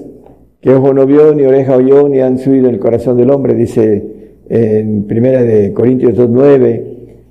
que 0.61 0.69
ojo 0.69 0.93
no 0.93 1.07
vio, 1.07 1.33
ni 1.33 1.45
oreja 1.45 1.77
oyó, 1.77 2.07
ni 2.09 2.19
han 2.19 2.37
subido 2.37 2.69
el 2.69 2.77
corazón 2.77 3.17
del 3.17 3.31
hombre, 3.31 3.55
dice 3.55 4.35
en 4.49 5.05
primera 5.05 5.41
de 5.41 5.73
Corintios 5.73 6.15
2.9. 6.15 6.83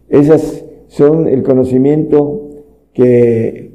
Esas 0.09 0.64
son 0.88 1.28
el 1.28 1.45
conocimiento 1.45 2.49
que 2.93 3.67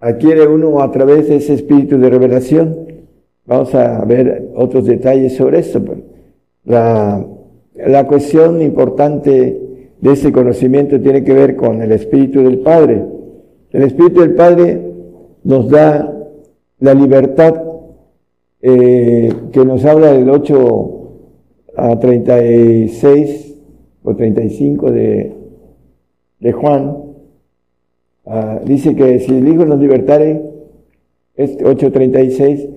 adquiere 0.00 0.46
uno 0.46 0.80
a 0.82 0.90
través 0.90 1.28
de 1.28 1.36
ese 1.36 1.54
espíritu 1.54 1.98
de 1.98 2.10
revelación. 2.10 2.76
Vamos 3.46 3.74
a 3.74 4.04
ver 4.04 4.50
otros 4.54 4.86
detalles 4.86 5.36
sobre 5.36 5.60
esto. 5.60 5.80
La 6.64 7.24
la 7.86 8.06
cuestión 8.06 8.60
importante 8.60 9.60
de 10.00 10.12
ese 10.12 10.32
conocimiento 10.32 11.00
tiene 11.00 11.24
que 11.24 11.32
ver 11.32 11.56
con 11.56 11.80
el 11.82 11.92
Espíritu 11.92 12.42
del 12.42 12.58
Padre. 12.58 13.04
El 13.70 13.82
Espíritu 13.82 14.20
del 14.20 14.34
Padre 14.34 14.80
nos 15.44 15.68
da 15.70 16.14
la 16.78 16.94
libertad 16.94 17.62
eh, 18.62 19.32
que 19.52 19.64
nos 19.64 19.84
habla 19.84 20.12
del 20.12 20.28
8 20.28 20.96
a 21.76 21.98
36 21.98 23.56
o 24.02 24.14
35 24.14 24.90
de, 24.90 25.32
de 26.40 26.52
Juan. 26.52 26.96
Ah, 28.26 28.60
dice 28.64 28.94
que 28.94 29.20
si 29.20 29.32
el 29.32 29.48
Hijo 29.48 29.64
nos 29.64 29.80
libertare, 29.80 30.42
es 31.34 31.58
8.36, 31.58 32.68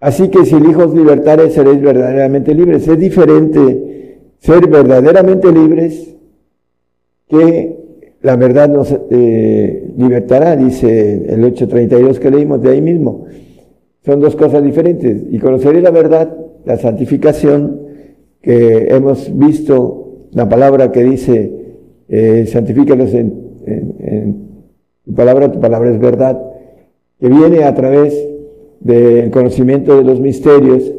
así 0.00 0.28
que 0.28 0.44
si 0.44 0.56
el 0.56 0.66
Hijo 0.66 0.84
os 0.84 0.94
libertare 0.94 1.50
seréis 1.50 1.80
verdaderamente 1.80 2.54
libres. 2.54 2.86
Es 2.88 2.98
diferente 2.98 4.18
ser 4.38 4.68
verdaderamente 4.68 5.50
libres, 5.52 6.14
que 7.28 7.76
la 8.22 8.36
verdad 8.36 8.68
nos 8.68 8.94
eh, 9.10 9.92
libertará, 9.96 10.56
dice 10.56 11.26
el 11.32 11.44
8.32 11.44 12.18
que 12.18 12.30
leímos 12.30 12.62
de 12.62 12.70
ahí 12.70 12.80
mismo. 12.80 13.26
Son 14.04 14.20
dos 14.20 14.36
cosas 14.36 14.62
diferentes. 14.62 15.22
Y 15.30 15.38
conocer 15.38 15.80
la 15.82 15.90
verdad, 15.90 16.36
la 16.64 16.76
santificación, 16.76 17.80
que 18.40 18.88
hemos 18.90 19.36
visto 19.36 20.28
la 20.32 20.48
palabra 20.48 20.92
que 20.92 21.02
dice, 21.02 21.52
eh, 22.08 22.46
en, 22.52 23.94
en, 23.98 24.45
tu 25.06 25.14
palabra, 25.14 25.50
tu 25.50 25.60
palabra 25.60 25.90
es 25.90 26.00
verdad, 26.00 26.42
que 27.18 27.28
viene 27.28 27.64
a 27.64 27.74
través 27.74 28.14
del 28.80 29.30
conocimiento 29.30 29.96
de 29.96 30.04
los 30.04 30.20
misterios 30.20 30.92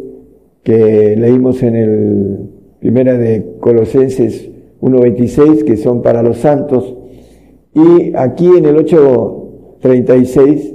que 0.63 1.15
leímos 1.17 1.61
en 1.61 1.75
el 1.75 2.37
primera 2.79 3.17
de 3.17 3.55
Colosenses 3.59 4.49
1.26, 4.81 5.63
que 5.63 5.77
son 5.77 6.01
para 6.01 6.23
los 6.23 6.37
santos. 6.37 6.95
Y 7.73 8.13
aquí 8.15 8.47
en 8.47 8.65
el 8.65 8.77
8.36 8.77 10.73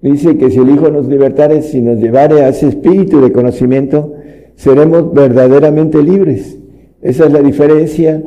dice 0.00 0.36
que 0.36 0.50
si 0.50 0.58
el 0.58 0.70
Hijo 0.70 0.90
nos 0.90 1.06
libertare, 1.06 1.62
si 1.62 1.80
nos 1.80 1.98
llevare 1.98 2.42
a 2.42 2.48
ese 2.48 2.68
espíritu 2.68 3.20
de 3.20 3.32
conocimiento, 3.32 4.14
seremos 4.56 5.12
verdaderamente 5.12 6.02
libres. 6.02 6.58
Esa 7.02 7.26
es 7.26 7.32
la 7.32 7.40
diferencia 7.40 8.22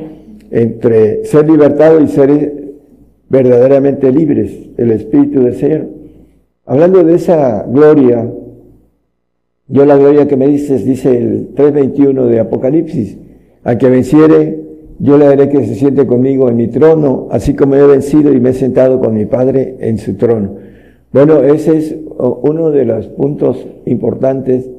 entre 0.50 1.26
ser 1.26 1.50
libertado 1.50 2.02
y 2.02 2.08
ser 2.08 2.62
verdaderamente 3.34 4.12
libres, 4.12 4.69
el 4.78 4.91
Espíritu 4.91 5.41
del 5.41 5.56
Señor. 5.56 5.88
Hablando 6.67 7.04
de 7.04 7.15
esa 7.15 7.63
gloria, 7.63 8.32
yo 9.67 9.86
la 9.88 9.98
gloria 9.98 10.28
que 10.28 10.38
me 10.38 10.48
dices, 10.48 10.86
dice 10.86 11.17
el 11.17 11.56
3.21 11.56 12.28
de 12.28 12.39
Apocalipsis, 12.39 13.17
a 13.63 13.76
que 13.80 13.89
venciere, 13.89 14.60
yo 15.00 15.17
le 15.17 15.26
haré 15.26 15.50
que 15.50 15.65
se 15.65 15.74
siente 15.74 16.06
conmigo 16.06 16.48
en 16.48 16.58
mi 16.58 16.67
trono, 16.67 17.28
así 17.32 17.56
como 17.56 17.74
he 17.74 17.88
vencido 17.88 18.32
y 18.32 18.39
me 18.39 18.52
he 18.52 18.54
sentado 18.54 19.00
con 19.00 19.15
mi 19.15 19.26
Padre 19.26 19.78
en 19.80 19.98
su 19.98 20.13
trono. 20.13 20.58
Bueno, 21.12 21.41
ese 21.41 21.76
es 21.78 21.96
uno 22.19 22.69
de 22.69 22.86
los 22.86 23.08
puntos 23.08 23.65
importantes 23.88 24.69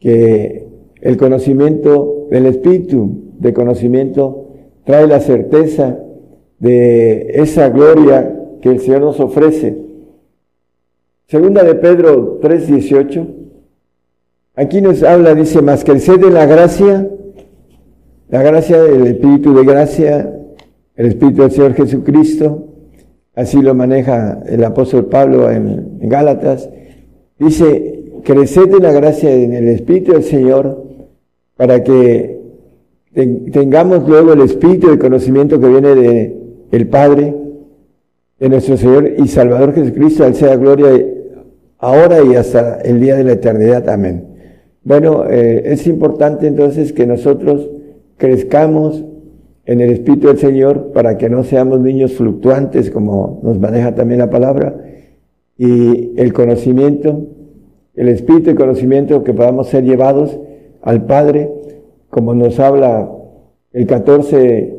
que 0.00 0.66
el 1.02 1.18
conocimiento 1.18 2.26
del 2.30 2.46
Espíritu 2.46 3.34
de 3.38 3.52
conocimiento 3.52 4.46
trae 4.84 5.06
la 5.06 5.20
certeza 5.20 5.98
de 6.58 7.30
esa 7.34 7.68
gloria 7.68 8.34
que 8.60 8.68
el 8.70 8.80
Señor 8.80 9.02
nos 9.02 9.20
ofrece. 9.20 9.76
Segunda 11.26 11.62
de 11.62 11.74
Pedro 11.74 12.40
3.18 12.40 13.38
Aquí 14.58 14.80
nos 14.80 15.04
habla, 15.04 15.36
dice, 15.36 15.62
más 15.62 15.84
que 15.84 15.92
el 15.92 16.00
de 16.00 16.30
la 16.32 16.44
gracia, 16.44 17.08
la 18.28 18.42
gracia 18.42 18.82
del 18.82 19.06
Espíritu 19.06 19.54
de 19.54 19.64
gracia, 19.64 20.34
el 20.96 21.06
Espíritu 21.06 21.42
del 21.42 21.52
Señor 21.52 21.74
Jesucristo, 21.74 22.66
así 23.36 23.62
lo 23.62 23.76
maneja 23.76 24.42
el 24.48 24.64
apóstol 24.64 25.06
Pablo 25.06 25.48
en, 25.48 26.00
Gálatas, 26.00 26.68
dice, 27.38 28.02
creced 28.24 28.74
en 28.74 28.82
la 28.82 28.90
gracia 28.90 29.32
en 29.32 29.52
el 29.52 29.68
Espíritu 29.68 30.10
del 30.10 30.24
Señor 30.24 30.84
para 31.56 31.84
que 31.84 32.40
tengamos 33.14 34.08
luego 34.08 34.32
el 34.32 34.40
Espíritu 34.40 34.90
de 34.90 34.98
conocimiento 34.98 35.60
que 35.60 35.68
viene 35.68 35.94
de 35.94 36.36
el 36.70 36.88
Padre, 36.88 37.34
de 38.38 38.48
nuestro 38.48 38.76
Señor 38.76 39.12
y 39.18 39.28
Salvador 39.28 39.74
Jesucristo, 39.74 40.24
al 40.24 40.34
sea 40.34 40.56
gloria 40.56 40.90
ahora 41.78 42.22
y 42.22 42.34
hasta 42.34 42.80
el 42.82 43.00
día 43.00 43.16
de 43.16 43.24
la 43.24 43.32
eternidad. 43.32 43.88
Amén. 43.88 44.24
Bueno, 44.84 45.24
eh, 45.28 45.62
es 45.66 45.86
importante 45.86 46.46
entonces 46.46 46.92
que 46.92 47.06
nosotros 47.06 47.68
crezcamos 48.16 49.04
en 49.64 49.80
el 49.80 49.90
Espíritu 49.90 50.28
del 50.28 50.38
Señor 50.38 50.92
para 50.92 51.18
que 51.18 51.28
no 51.28 51.44
seamos 51.44 51.80
niños 51.80 52.14
fluctuantes, 52.14 52.90
como 52.90 53.40
nos 53.42 53.58
maneja 53.58 53.94
también 53.94 54.20
la 54.20 54.30
palabra, 54.30 54.76
y 55.58 56.12
el 56.16 56.32
conocimiento, 56.32 57.26
el 57.94 58.08
Espíritu 58.08 58.50
y 58.50 58.54
conocimiento 58.54 59.24
que 59.24 59.34
podamos 59.34 59.68
ser 59.68 59.84
llevados 59.84 60.38
al 60.80 61.04
Padre, 61.04 61.50
como 62.08 62.34
nos 62.34 62.58
habla 62.60 63.10
el 63.72 63.86
14, 63.86 64.74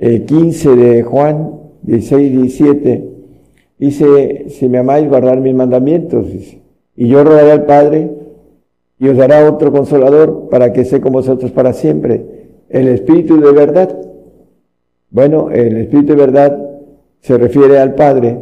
15 0.00 0.76
de 0.76 1.02
Juan, 1.02 1.60
16 1.82 2.32
y 2.32 2.36
17, 2.36 3.08
dice, 3.78 4.46
si 4.48 4.68
me 4.68 4.78
amáis, 4.78 5.08
guardar 5.08 5.40
mis 5.40 5.54
mandamientos. 5.54 6.26
Y 6.96 7.08
yo 7.08 7.22
rogaré 7.22 7.52
al 7.52 7.66
Padre 7.66 8.10
y 8.98 9.08
os 9.08 9.16
dará 9.16 9.48
otro 9.50 9.72
consolador 9.72 10.48
para 10.50 10.72
que 10.72 10.82
esté 10.82 11.00
con 11.00 11.12
vosotros 11.12 11.50
para 11.50 11.72
siempre, 11.72 12.24
el 12.68 12.88
Espíritu 12.88 13.40
de 13.40 13.52
verdad. 13.52 13.98
Bueno, 15.10 15.50
el 15.50 15.76
Espíritu 15.76 16.14
de 16.14 16.18
verdad 16.18 16.70
se 17.20 17.36
refiere 17.36 17.78
al 17.78 17.94
Padre 17.94 18.38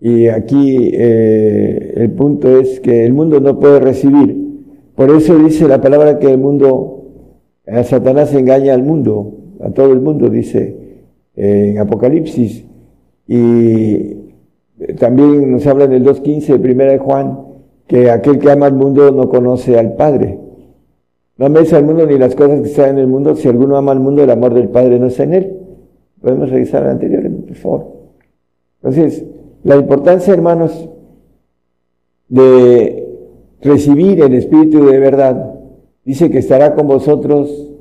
y 0.00 0.28
aquí 0.28 0.90
eh, 0.92 1.94
el 1.96 2.10
punto 2.10 2.60
es 2.60 2.80
que 2.80 3.06
el 3.06 3.12
mundo 3.12 3.40
no 3.40 3.58
puede 3.58 3.80
recibir. 3.80 4.44
Por 4.94 5.10
eso 5.10 5.38
dice 5.38 5.66
la 5.66 5.80
palabra 5.80 6.18
que 6.18 6.30
el 6.30 6.38
mundo, 6.38 7.04
a 7.66 7.82
Satanás 7.84 8.34
engaña 8.34 8.74
al 8.74 8.82
mundo, 8.82 9.43
a 9.64 9.70
todo 9.70 9.92
el 9.92 10.00
mundo, 10.00 10.28
dice 10.28 10.76
en 11.34 11.78
Apocalipsis. 11.78 12.64
Y 13.26 14.16
también 14.98 15.52
nos 15.52 15.66
habla 15.66 15.84
en 15.84 15.92
el 15.92 16.04
2.15 16.04 16.46
de 16.46 16.58
Primera 16.58 16.92
de 16.92 16.98
Juan, 16.98 17.38
que 17.86 18.10
aquel 18.10 18.38
que 18.38 18.50
ama 18.50 18.66
al 18.66 18.74
mundo 18.74 19.10
no 19.10 19.28
conoce 19.28 19.78
al 19.78 19.94
Padre. 19.94 20.38
No 21.36 21.46
ames 21.46 21.72
al 21.72 21.84
mundo 21.84 22.06
ni 22.06 22.16
las 22.18 22.34
cosas 22.34 22.60
que 22.60 22.68
están 22.68 22.90
en 22.90 22.98
el 22.98 23.06
mundo. 23.06 23.34
Si 23.34 23.48
alguno 23.48 23.76
ama 23.76 23.92
al 23.92 24.00
mundo, 24.00 24.22
el 24.22 24.30
amor 24.30 24.54
del 24.54 24.68
Padre 24.68 24.98
no 24.98 25.06
está 25.06 25.24
en 25.24 25.34
él. 25.34 25.56
Podemos 26.20 26.50
revisar 26.50 26.84
al 26.84 26.90
anterior, 26.90 27.28
por 27.46 27.56
favor. 27.56 27.86
Entonces, 28.82 29.24
la 29.64 29.76
importancia, 29.76 30.32
hermanos, 30.32 30.88
de 32.28 33.08
recibir 33.60 34.20
el 34.22 34.34
Espíritu 34.34 34.84
de 34.86 34.98
verdad, 34.98 35.54
dice 36.04 36.30
que 36.30 36.38
estará 36.38 36.74
con 36.74 36.86
vosotros 36.86 37.73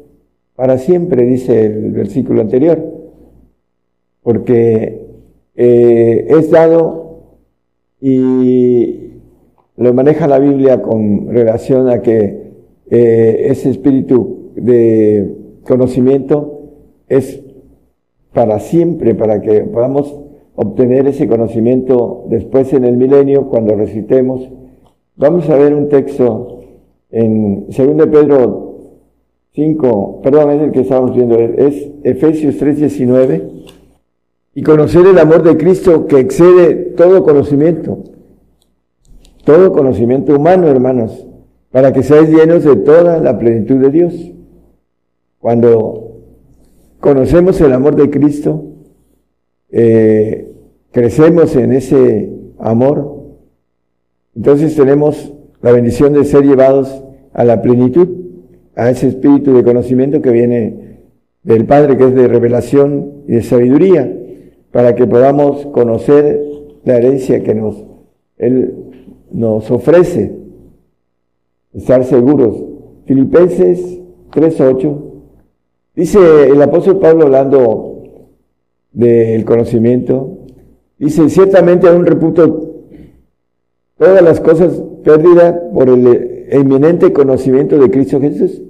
para 0.55 0.77
siempre, 0.77 1.25
dice 1.25 1.65
el 1.65 1.91
versículo 1.91 2.41
anterior, 2.41 2.79
porque 4.21 5.07
eh, 5.55 6.27
es 6.29 6.51
dado 6.51 7.03
y 7.99 9.11
lo 9.77 9.93
maneja 9.93 10.27
la 10.27 10.39
Biblia 10.39 10.81
con 10.81 11.29
relación 11.29 11.89
a 11.89 12.01
que 12.01 12.51
eh, 12.89 13.47
ese 13.49 13.69
espíritu 13.69 14.51
de 14.55 15.35
conocimiento 15.65 16.69
es 17.07 17.41
para 18.33 18.59
siempre, 18.59 19.15
para 19.15 19.41
que 19.41 19.61
podamos 19.61 20.19
obtener 20.55 21.07
ese 21.07 21.27
conocimiento 21.27 22.25
después 22.29 22.73
en 22.73 22.83
el 22.83 22.97
milenio, 22.97 23.47
cuando 23.49 23.75
recitemos. 23.75 24.49
Vamos 25.15 25.49
a 25.49 25.57
ver 25.57 25.73
un 25.73 25.89
texto 25.89 26.61
en 27.09 27.67
2 27.67 27.75
Pedro 28.07 28.72
5, 29.53 30.21
perdón, 30.21 30.51
es 30.51 30.61
el 30.61 30.71
que 30.71 30.81
estábamos 30.81 31.15
viendo, 31.15 31.37
es 31.37 31.89
Efesios 32.03 32.57
3:19, 32.57 33.41
y 34.55 34.63
conocer 34.63 35.05
el 35.05 35.17
amor 35.17 35.43
de 35.43 35.57
Cristo 35.57 36.07
que 36.07 36.19
excede 36.19 36.75
todo 36.95 37.23
conocimiento 37.23 38.03
todo 39.43 39.73
conocimiento 39.73 40.35
humano, 40.35 40.67
hermanos, 40.67 41.27
para 41.71 41.91
que 41.91 42.03
seáis 42.03 42.29
llenos 42.29 42.63
de 42.63 42.75
toda 42.77 43.19
la 43.19 43.37
plenitud 43.37 43.75
de 43.75 43.89
Dios. 43.89 44.31
Cuando 45.39 46.21
conocemos 46.99 47.59
el 47.59 47.73
amor 47.73 47.95
de 47.95 48.09
Cristo, 48.09 48.63
eh, 49.69 50.53
crecemos 50.91 51.55
en 51.55 51.73
ese 51.73 52.31
amor, 52.59 53.21
entonces 54.35 54.75
tenemos 54.75 55.33
la 55.61 55.71
bendición 55.71 56.13
de 56.13 56.23
ser 56.23 56.45
llevados 56.45 57.03
a 57.33 57.43
la 57.43 57.61
plenitud, 57.61 58.07
a 58.75 58.89
ese 58.89 59.07
espíritu 59.07 59.53
de 59.53 59.63
conocimiento 59.63 60.21
que 60.21 60.31
viene 60.31 60.99
del 61.43 61.65
Padre, 61.65 61.97
que 61.97 62.05
es 62.05 62.15
de 62.15 62.27
revelación 62.27 63.23
y 63.27 63.33
de 63.33 63.43
sabiduría, 63.43 64.11
para 64.71 64.95
que 64.95 65.05
podamos 65.05 65.65
conocer 65.67 66.41
la 66.83 66.97
herencia 66.97 67.43
que 67.43 67.53
nos, 67.53 67.83
Él 68.37 68.73
nos 69.31 69.69
ofrece. 69.71 70.35
Estar 71.73 72.03
seguros. 72.03 72.63
Filipenses 73.05 73.99
3.8 74.31 75.01
dice 75.95 76.19
el 76.47 76.61
apóstol 76.61 76.99
Pablo 76.99 77.25
hablando 77.25 78.03
del 78.91 79.43
conocimiento, 79.43 80.37
dice, 80.97 81.29
ciertamente 81.29 81.89
un 81.89 82.05
reputo 82.05 82.73
todas 83.97 84.21
las 84.21 84.39
cosas 84.39 84.81
perdidas 85.03 85.55
por 85.73 85.89
el 85.89 86.32
eminente 86.53 87.13
conocimiento 87.13 87.77
de 87.77 87.89
Cristo 87.89 88.19
Jesús, 88.19 88.61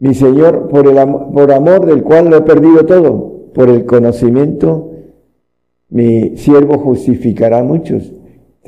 mi 0.00 0.14
Señor, 0.14 0.68
por, 0.68 0.86
el 0.86 0.96
por 1.32 1.50
amor 1.52 1.86
del 1.86 2.02
cual 2.02 2.30
lo 2.30 2.36
he 2.36 2.42
perdido 2.42 2.86
todo, 2.86 3.50
por 3.54 3.68
el 3.68 3.84
conocimiento, 3.84 4.92
mi 5.90 6.36
siervo 6.36 6.78
justificará 6.78 7.60
a 7.60 7.64
muchos 7.64 8.12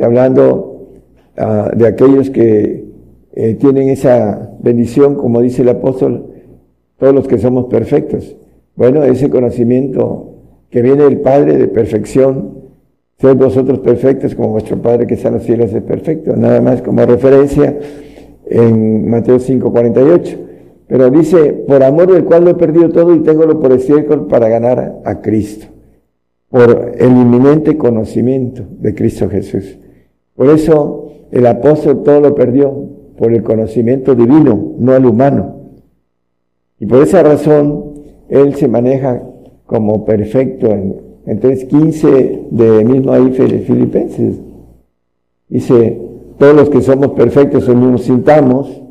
hablando 0.03 0.89
ah, 1.37 1.71
de 1.75 1.87
aquellos 1.87 2.31
que 2.31 2.85
eh, 3.33 3.55
tienen 3.55 3.91
esa 3.91 4.51
bendición, 4.61 5.15
como 5.15 5.41
dice 5.41 5.63
el 5.63 5.69
apóstol, 5.69 6.27
todos 6.99 7.15
los 7.15 7.29
que 7.29 7.39
somos 7.39 7.67
perfectos. 7.67 8.37
Bueno, 8.77 9.03
ese 9.05 9.31
conocimiento 9.31 10.35
que 10.71 10.83
viene 10.83 11.05
del 11.05 11.21
Padre 11.21 11.57
de 11.57 11.69
perfección, 11.69 12.60
ser 13.21 13.37
vosotros 13.37 13.81
perfectos 13.81 14.35
como 14.35 14.49
vuestro 14.49 14.81
Padre 14.81 15.07
que 15.07 15.15
está 15.15 15.29
en 15.29 15.35
los 15.35 15.43
cielos 15.45 15.73
es 15.73 15.83
perfecto. 15.83 16.35
Nada 16.37 16.61
más 16.61 16.81
como 16.81 17.05
referencia 17.05 17.79
en 18.47 19.09
Mateo 19.11 19.39
5:48. 19.39 20.39
Pero 20.87 21.11
dice, 21.11 21.53
por 21.69 21.83
amor 21.85 22.13
del 22.13 22.25
cual 22.25 22.45
lo 22.45 22.51
he 22.51 22.55
perdido 22.55 22.89
todo 22.89 23.15
y 23.15 23.21
tengo 23.21 23.45
lo 23.45 23.61
por 23.61 23.73
estiércol 23.73 24.27
para 24.27 24.49
ganar 24.49 25.03
a 25.05 25.21
Cristo. 25.21 25.67
Por 26.49 26.95
el 26.99 27.11
inminente 27.11 27.77
conocimiento 27.77 28.65
de 28.81 28.95
Cristo 28.95 29.29
Jesús. 29.29 29.79
Por 30.35 30.49
eso 30.49 31.13
el 31.31 31.47
apóstol 31.47 32.03
todo 32.03 32.21
lo 32.21 32.35
perdió 32.35 32.73
por 33.17 33.33
el 33.33 33.43
conocimiento 33.43 34.15
divino, 34.15 34.75
no 34.79 34.97
el 34.97 35.05
humano. 35.05 35.57
Y 36.81 36.87
por 36.87 37.03
esa 37.03 37.23
razón 37.23 38.03
él 38.29 38.55
se 38.57 38.67
maneja 38.67 39.23
como 39.67 40.05
perfecto 40.05 40.67
en, 40.73 41.10
en 41.31 41.41
3.15 41.41 42.49
de 42.51 42.85
mismo 42.85 43.13
ahí 43.13 43.31
Filipenses. 43.31 44.41
Dice, 45.49 46.01
todos 46.39 46.57
los 46.57 46.71
que 46.71 46.81
somos 46.81 47.13
perfectos 47.13 47.69
nos 47.69 48.03
sintamos, 48.03 48.83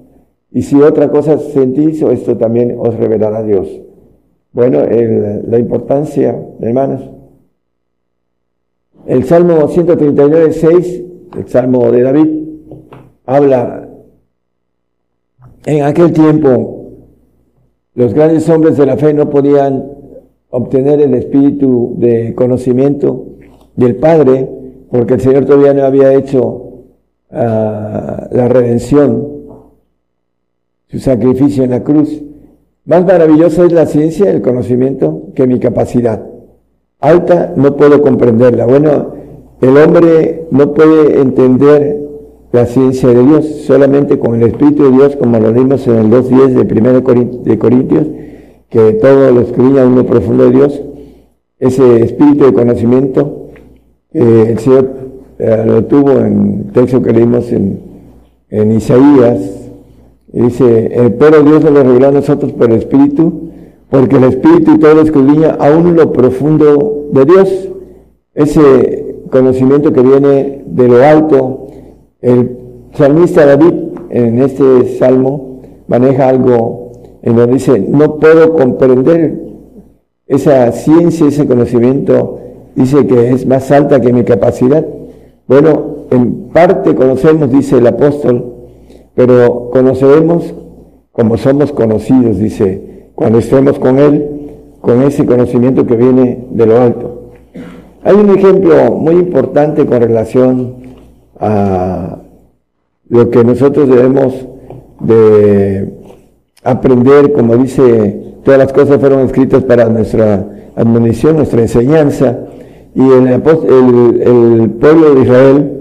y 0.50 0.62
si 0.62 0.82
otra 0.82 1.12
cosa 1.12 1.38
sentís, 1.38 2.02
esto 2.02 2.38
también 2.38 2.78
os 2.80 2.96
revelará 2.96 3.44
Dios. 3.44 3.68
Bueno, 4.54 4.80
la 5.48 5.60
importancia, 5.60 6.42
hermanos. 6.62 7.10
El 9.06 9.26
Salmo 9.26 9.68
139, 9.68 10.54
6 10.54 11.04
el 11.38 11.48
Salmo 11.50 11.92
de 11.92 12.02
David, 12.04 12.28
habla, 13.26 13.90
en 15.66 15.84
aquel 15.84 16.14
tiempo 16.14 16.94
los 17.96 18.14
grandes 18.14 18.48
hombres 18.50 18.78
de 18.78 18.86
la 18.86 18.96
fe 18.96 19.14
no 19.14 19.30
podían 19.30 19.99
obtener 20.50 21.02
el 21.02 21.14
espíritu 21.14 21.94
de 21.98 22.34
conocimiento 22.36 23.26
del 23.76 23.96
Padre, 23.96 24.50
porque 24.92 25.16
el 25.16 25.22
Señor 25.22 25.46
todavía 25.46 25.74
no 25.74 25.84
había 25.84 26.14
hecho 26.14 26.86
ah, 27.32 28.28
la 28.32 28.48
redención, 28.48 29.28
su 30.88 31.00
sacrificio 31.00 31.64
en 31.64 31.72
la 31.72 31.84
cruz. 31.84 32.24
Más 32.86 33.06
maravillosa 33.06 33.66
es 33.66 33.72
la 33.72 33.86
ciencia, 33.86 34.32
el 34.32 34.42
conocimiento, 34.42 35.28
que 35.36 35.46
mi 35.46 35.60
capacidad. 35.60 36.26
Alta 37.00 37.54
no 37.56 37.78
puedo 37.78 38.02
comprenderla. 38.02 38.66
Bueno, 38.66 39.14
el 39.62 39.78
hombre 39.78 40.48
no 40.52 40.74
puede 40.74 41.22
entender 41.22 42.00
la 42.52 42.66
ciencia 42.66 43.10
de 43.10 43.24
Dios 43.24 43.46
solamente 43.68 44.18
con 44.18 44.36
el 44.36 44.48
Espíritu 44.48 44.86
de 44.86 44.92
Dios, 44.92 45.16
como 45.16 45.40
lo 45.40 45.54
vimos 45.54 45.86
en 45.88 45.96
el 45.98 46.10
2.10 46.10 46.48
de 46.66 46.80
1 46.80 46.94
de 47.44 47.60
Corintios, 47.60 48.08
que 48.70 48.94
todo 48.94 49.32
lo 49.32 49.42
escudriña 49.42 49.86
uno 49.86 50.06
profundo 50.06 50.46
de 50.46 50.52
Dios, 50.52 50.82
ese 51.60 52.04
espíritu 52.04 52.46
de 52.46 52.54
conocimiento, 52.54 53.50
el 54.14 54.58
Señor 54.60 54.90
eh, 55.40 55.64
lo 55.66 55.86
tuvo 55.86 56.12
en 56.20 56.66
el 56.68 56.74
texto 56.74 57.02
que 57.02 57.14
leímos 57.14 57.52
en, 57.52 57.88
Isaías, 58.52 59.72
dice, 60.34 60.90
eh, 60.92 61.16
pero 61.20 61.44
Dios 61.44 61.64
lo 61.64 61.84
reveló 61.84 62.08
a 62.08 62.12
nosotros 62.12 62.52
por 62.54 62.72
el 62.72 62.78
Espíritu, 62.78 63.50
porque 63.90 64.18
el 64.18 64.24
Espíritu 64.24 64.74
y 64.74 64.80
todo 64.80 64.96
lo 64.96 65.02
escudriña 65.02 65.56
aún 65.60 65.96
lo 65.96 66.12
profundo 66.12 67.10
de 67.12 67.26
Dios. 67.26 67.70
Ese 68.34 69.10
conocimiento 69.30 69.94
que 69.94 70.02
viene 70.02 70.64
de 70.66 70.88
lo 70.88 71.04
alto. 71.04 71.68
El 72.22 72.58
salmista 72.94 73.46
David 73.46 73.74
en 74.10 74.42
este 74.42 74.98
salmo 74.98 75.62
maneja 75.88 76.28
algo 76.28 76.89
en 77.22 77.36
donde 77.36 77.54
dice, 77.54 77.80
no 77.80 78.18
puedo 78.18 78.54
comprender 78.54 79.40
esa 80.28 80.72
ciencia, 80.72 81.28
ese 81.28 81.48
conocimiento, 81.48 82.40
dice 82.76 83.06
que 83.08 83.32
es 83.32 83.46
más 83.46 83.72
alta 83.72 84.00
que 84.00 84.14
mi 84.14 84.24
capacidad. 84.24 84.86
Bueno, 85.48 86.06
en 86.12 86.50
parte 86.50 86.96
conocemos, 86.96 87.52
dice 87.52 87.78
el 87.78 87.88
apóstol, 87.88 88.54
pero 89.16 89.70
conoceremos 89.72 90.54
como 91.12 91.38
somos 91.38 91.72
conocidos, 91.72 92.38
dice, 92.38 93.10
cuando 93.16 93.40
estemos 93.40 93.80
con 93.80 94.00
Él, 94.00 94.30
con 94.80 95.02
ese 95.02 95.26
conocimiento 95.26 95.86
que 95.86 95.96
viene 95.96 96.46
de 96.52 96.66
lo 96.66 96.80
alto. 96.80 97.32
Hay 98.04 98.16
un 98.16 98.30
ejemplo 98.30 98.92
muy 98.92 99.16
importante 99.16 99.86
con 99.86 100.00
relación 100.00 100.76
a 101.40 102.20
lo 103.10 103.30
que 103.30 103.44
nosotros 103.44 103.90
debemos 103.90 104.48
de 105.02 105.99
aprender, 106.64 107.32
como 107.34 107.58
dice, 107.58 108.36
todas 108.44 108.60
las 108.60 108.74
cosas 108.74 109.00
fueron 109.00 109.22
escritas 109.22 109.64
para 109.64 109.88
nuestra 109.90 110.72
admonición, 110.76 111.38
nuestra 111.38 111.62
enseñanza, 111.62 112.40
y 112.96 113.02
el, 113.02 113.28
el, 113.28 114.70
pueblo 114.72 115.16
de 115.16 115.22
Israel, 115.22 115.72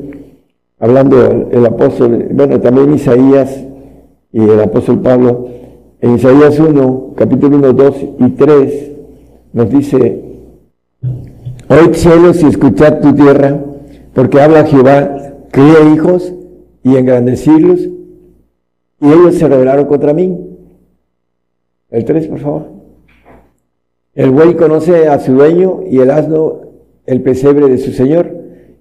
hablando 0.78 1.48
el 1.50 1.66
apóstol, 1.66 2.28
bueno, 2.32 2.60
también 2.60 2.94
Isaías 2.94 3.64
y 4.32 4.40
el 4.40 4.60
apóstol 4.60 5.00
Pablo, 5.00 5.48
en 6.00 6.14
Isaías 6.14 6.58
1, 6.58 7.14
capítulo 7.16 7.56
1, 7.56 7.72
2 7.72 7.96
y 8.20 8.28
3, 8.30 8.90
nos 9.52 9.70
dice, 9.70 10.24
Oíd 11.68 11.94
cielos 11.94 12.42
y 12.42 12.46
escuchad 12.46 13.00
tu 13.00 13.14
tierra, 13.14 13.58
porque 14.14 14.40
habla 14.40 14.64
Jehová, 14.64 15.34
cría 15.50 15.92
hijos 15.94 16.32
y 16.82 16.96
engrandecirlos, 16.96 17.80
y 19.00 19.06
ellos 19.06 19.34
se 19.36 19.48
rebelaron 19.48 19.86
contra 19.86 20.12
mí. 20.12 20.57
El 21.90 22.04
3, 22.04 22.28
por 22.28 22.38
favor. 22.38 22.62
El 24.14 24.30
buey 24.30 24.54
conoce 24.54 25.08
a 25.08 25.18
su 25.20 25.32
dueño 25.32 25.80
y 25.88 26.00
el 26.00 26.10
asno 26.10 26.60
el 27.06 27.22
pesebre 27.22 27.68
de 27.68 27.78
su 27.78 27.92
señor. 27.92 28.36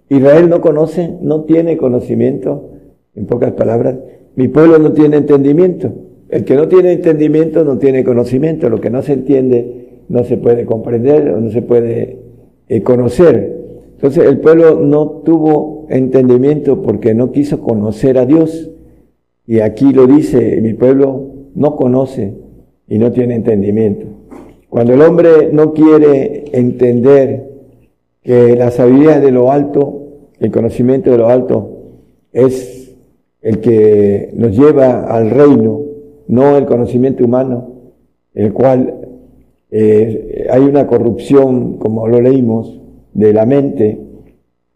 Israel 0.10 0.50
no 0.50 0.62
conoce, 0.62 1.16
no 1.22 1.44
tiene 1.44 1.78
conocimiento, 1.78 2.72
en 3.16 3.26
pocas 3.26 3.54
palabras. 3.54 3.98
Mi 4.36 4.48
pueblo 4.48 4.80
no 4.80 4.94
tiene 4.94 5.18
entendimiento. 5.18 5.94
El 6.30 6.44
que 6.44 6.56
no 6.56 6.68
tiene 6.68 6.92
entendimiento 6.92 7.64
no 7.64 7.78
tiene 7.78 8.04
conocimiento. 8.04 8.70
Lo 8.70 8.82
que 8.82 8.90
no 8.90 9.02
se 9.02 9.14
entiende 9.14 10.02
no 10.10 10.24
se 10.24 10.38
puede 10.38 10.66
comprender 10.66 11.30
o 11.30 11.40
no 11.40 11.50
se 11.52 11.62
puede 11.62 12.20
eh, 12.68 12.82
conocer. 12.82 13.58
Entonces 13.96 14.26
el 14.26 14.40
pueblo 14.40 14.80
no 14.80 15.22
tuvo 15.24 15.88
entendimiento 15.90 16.82
porque 16.82 17.14
no 17.14 17.32
quiso 17.32 17.62
conocer 17.62 18.18
a 18.18 18.26
Dios. 18.26 18.70
Y 19.46 19.62
aquí 19.62 19.94
lo 19.94 20.08
dice, 20.08 20.60
mi 20.62 20.74
pueblo 20.74 21.28
no 21.56 21.76
conoce 21.76 22.47
y 22.88 22.98
no 22.98 23.12
tiene 23.12 23.36
entendimiento. 23.36 24.06
Cuando 24.70 24.94
el 24.94 25.02
hombre 25.02 25.50
no 25.52 25.74
quiere 25.74 26.46
entender 26.52 27.50
que 28.22 28.56
la 28.56 28.72
sabiduría 28.72 29.20
de 29.20 29.32
lo 29.32 29.52
alto, 29.52 30.08
el 30.40 30.52
conocimiento 30.52 31.12
de 31.12 31.18
lo 31.18 31.30
alto, 31.30 31.78
es 32.34 32.96
el 33.42 33.60
que 33.60 34.32
nos 34.34 34.58
lleva 34.58 35.06
al 35.06 35.30
reino, 35.30 35.82
no 36.28 36.58
el 36.58 36.66
conocimiento 36.66 37.24
humano, 37.24 37.70
el 38.34 38.54
cual 38.54 39.08
eh, 39.72 40.48
hay 40.50 40.62
una 40.62 40.88
corrupción, 40.88 41.78
como 41.78 42.08
lo 42.08 42.22
leímos, 42.22 42.80
de 43.14 43.34
la 43.34 43.46
mente, 43.46 44.00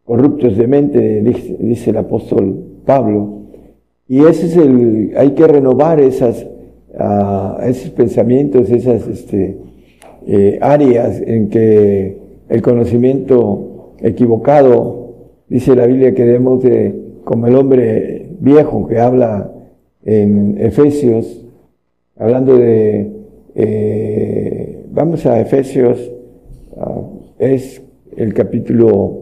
corruptos 0.04 0.58
de 0.58 0.68
mente, 0.68 1.22
dice, 1.22 1.90
el 1.92 1.98
apóstol 1.98 2.56
Pablo. 2.86 3.42
Y 4.08 4.26
ese 4.26 4.48
es 4.48 4.58
el, 4.58 5.14
hay 5.16 5.32
que 5.32 5.48
renovar 5.48 6.00
esas, 6.00 6.46
uh, 6.94 7.62
esos 7.64 7.90
pensamientos, 7.92 8.70
esas 8.70 9.08
este, 9.08 9.58
eh, 10.28 10.60
áreas 10.62 11.22
en 11.22 11.50
que 11.50 12.18
el 12.50 12.62
conocimiento 12.62 13.94
equivocado, 14.00 15.14
dice 15.48 15.76
la 15.76 15.86
Biblia 15.86 16.14
que 16.14 16.26
debemos 16.26 16.64
de, 16.64 17.20
como 17.24 17.48
el 17.48 17.56
hombre 17.56 18.30
viejo 18.40 18.88
que 18.88 19.00
habla 19.00 19.52
en 20.04 20.58
Efesios, 20.60 21.46
hablando 22.18 22.58
de 22.58 23.12
eh, 23.56 24.82
Vamos 24.94 25.26
a 25.26 25.40
Efesios, 25.40 26.12
ah, 26.78 27.02
es 27.40 27.82
el 28.18 28.34
capítulo 28.34 29.20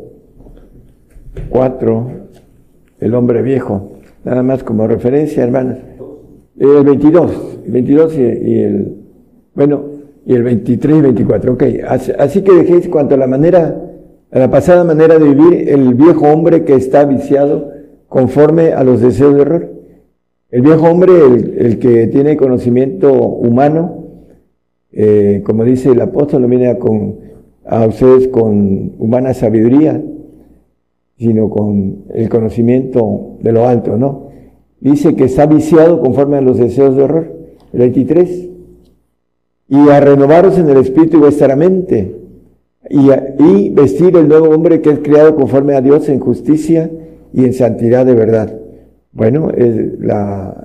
4, 1.50 2.12
el 3.02 3.14
hombre 3.14 3.44
viejo, 3.44 3.92
nada 4.24 4.42
más 4.42 4.64
como 4.64 4.88
referencia, 4.88 5.44
hermanos. 5.44 5.78
El 6.58 6.84
22, 6.84 7.32
el 7.32 7.49
22 7.70 8.18
y, 8.18 8.22
el, 8.24 8.96
bueno, 9.56 9.84
y 10.26 10.34
el 10.34 10.44
23 10.44 10.98
y 10.98 11.02
24, 11.02 11.54
ok. 11.54 11.64
Así, 12.18 12.42
que 12.42 12.54
dejéis 12.54 12.88
cuanto 12.90 13.16
a 13.16 13.18
la 13.18 13.28
manera, 13.28 13.82
a 14.32 14.40
la 14.40 14.50
pasada 14.50 14.84
manera 14.84 15.18
de 15.18 15.26
vivir 15.26 15.70
el 15.70 15.94
viejo 15.94 16.28
hombre 16.28 16.64
que 16.64 16.76
está 16.76 17.06
viciado 17.06 17.72
conforme 18.08 18.74
a 18.74 18.84
los 18.84 19.02
deseos 19.02 19.36
de 19.36 19.42
error. 19.42 19.70
El 20.52 20.62
viejo 20.62 20.88
hombre, 20.88 21.14
el 21.58 21.80
que 21.80 22.08
tiene 22.08 22.38
conocimiento 22.38 23.12
humano, 23.14 24.06
eh, 24.92 25.44
como 25.46 25.64
dice 25.64 25.92
el 25.92 26.02
apóstol, 26.02 26.42
no 26.42 26.48
viene 26.48 26.68
a, 26.68 26.78
a 27.66 27.86
ustedes 27.86 28.28
con 28.30 28.94
humana 28.98 29.34
sabiduría, 29.34 30.02
sino 31.18 31.50
con 31.50 32.06
el 32.14 32.30
conocimiento 32.30 33.38
de 33.42 33.52
lo 33.52 33.68
alto, 33.68 33.98
¿no? 33.98 34.30
Dice 34.80 35.16
que 35.16 35.26
está 35.26 35.46
viciado 35.46 36.00
conforme 36.00 36.38
a 36.38 36.42
los 36.42 36.58
deseos 36.58 36.96
de 36.96 37.04
horror. 37.04 37.39
El 37.74 37.80
23. 37.80 38.50
Y 39.70 39.90
a 39.90 40.00
renovaros 40.00 40.58
en 40.58 40.70
el 40.70 40.78
espíritu 40.78 41.20
vuestra 41.20 41.56
mente. 41.56 42.16
Y, 42.90 43.10
y 43.40 43.70
vestir 43.70 44.16
el 44.16 44.28
nuevo 44.28 44.50
hombre 44.50 44.82
que 44.82 44.90
es 44.90 45.00
creado 45.00 45.36
conforme 45.36 45.76
a 45.76 45.82
Dios 45.82 46.10
en 46.10 46.20
justicia 46.20 46.90
y 47.34 47.46
en 47.46 47.54
santidad 47.54 48.06
de 48.06 48.16
verdad. 48.16 48.60
Bueno, 49.12 49.50
el, 49.50 50.00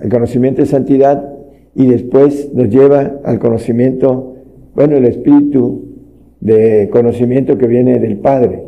el 0.00 0.08
conocimiento 0.10 0.62
de 0.62 0.66
santidad 0.66 1.34
y 1.74 1.86
después 1.86 2.52
nos 2.54 2.68
lleva 2.68 3.20
al 3.24 3.38
conocimiento, 3.38 4.36
bueno, 4.74 4.96
el 4.96 5.06
espíritu 5.06 5.82
de 6.40 6.88
conocimiento 6.92 7.58
que 7.58 7.66
viene 7.66 7.98
del 7.98 8.18
Padre, 8.18 8.62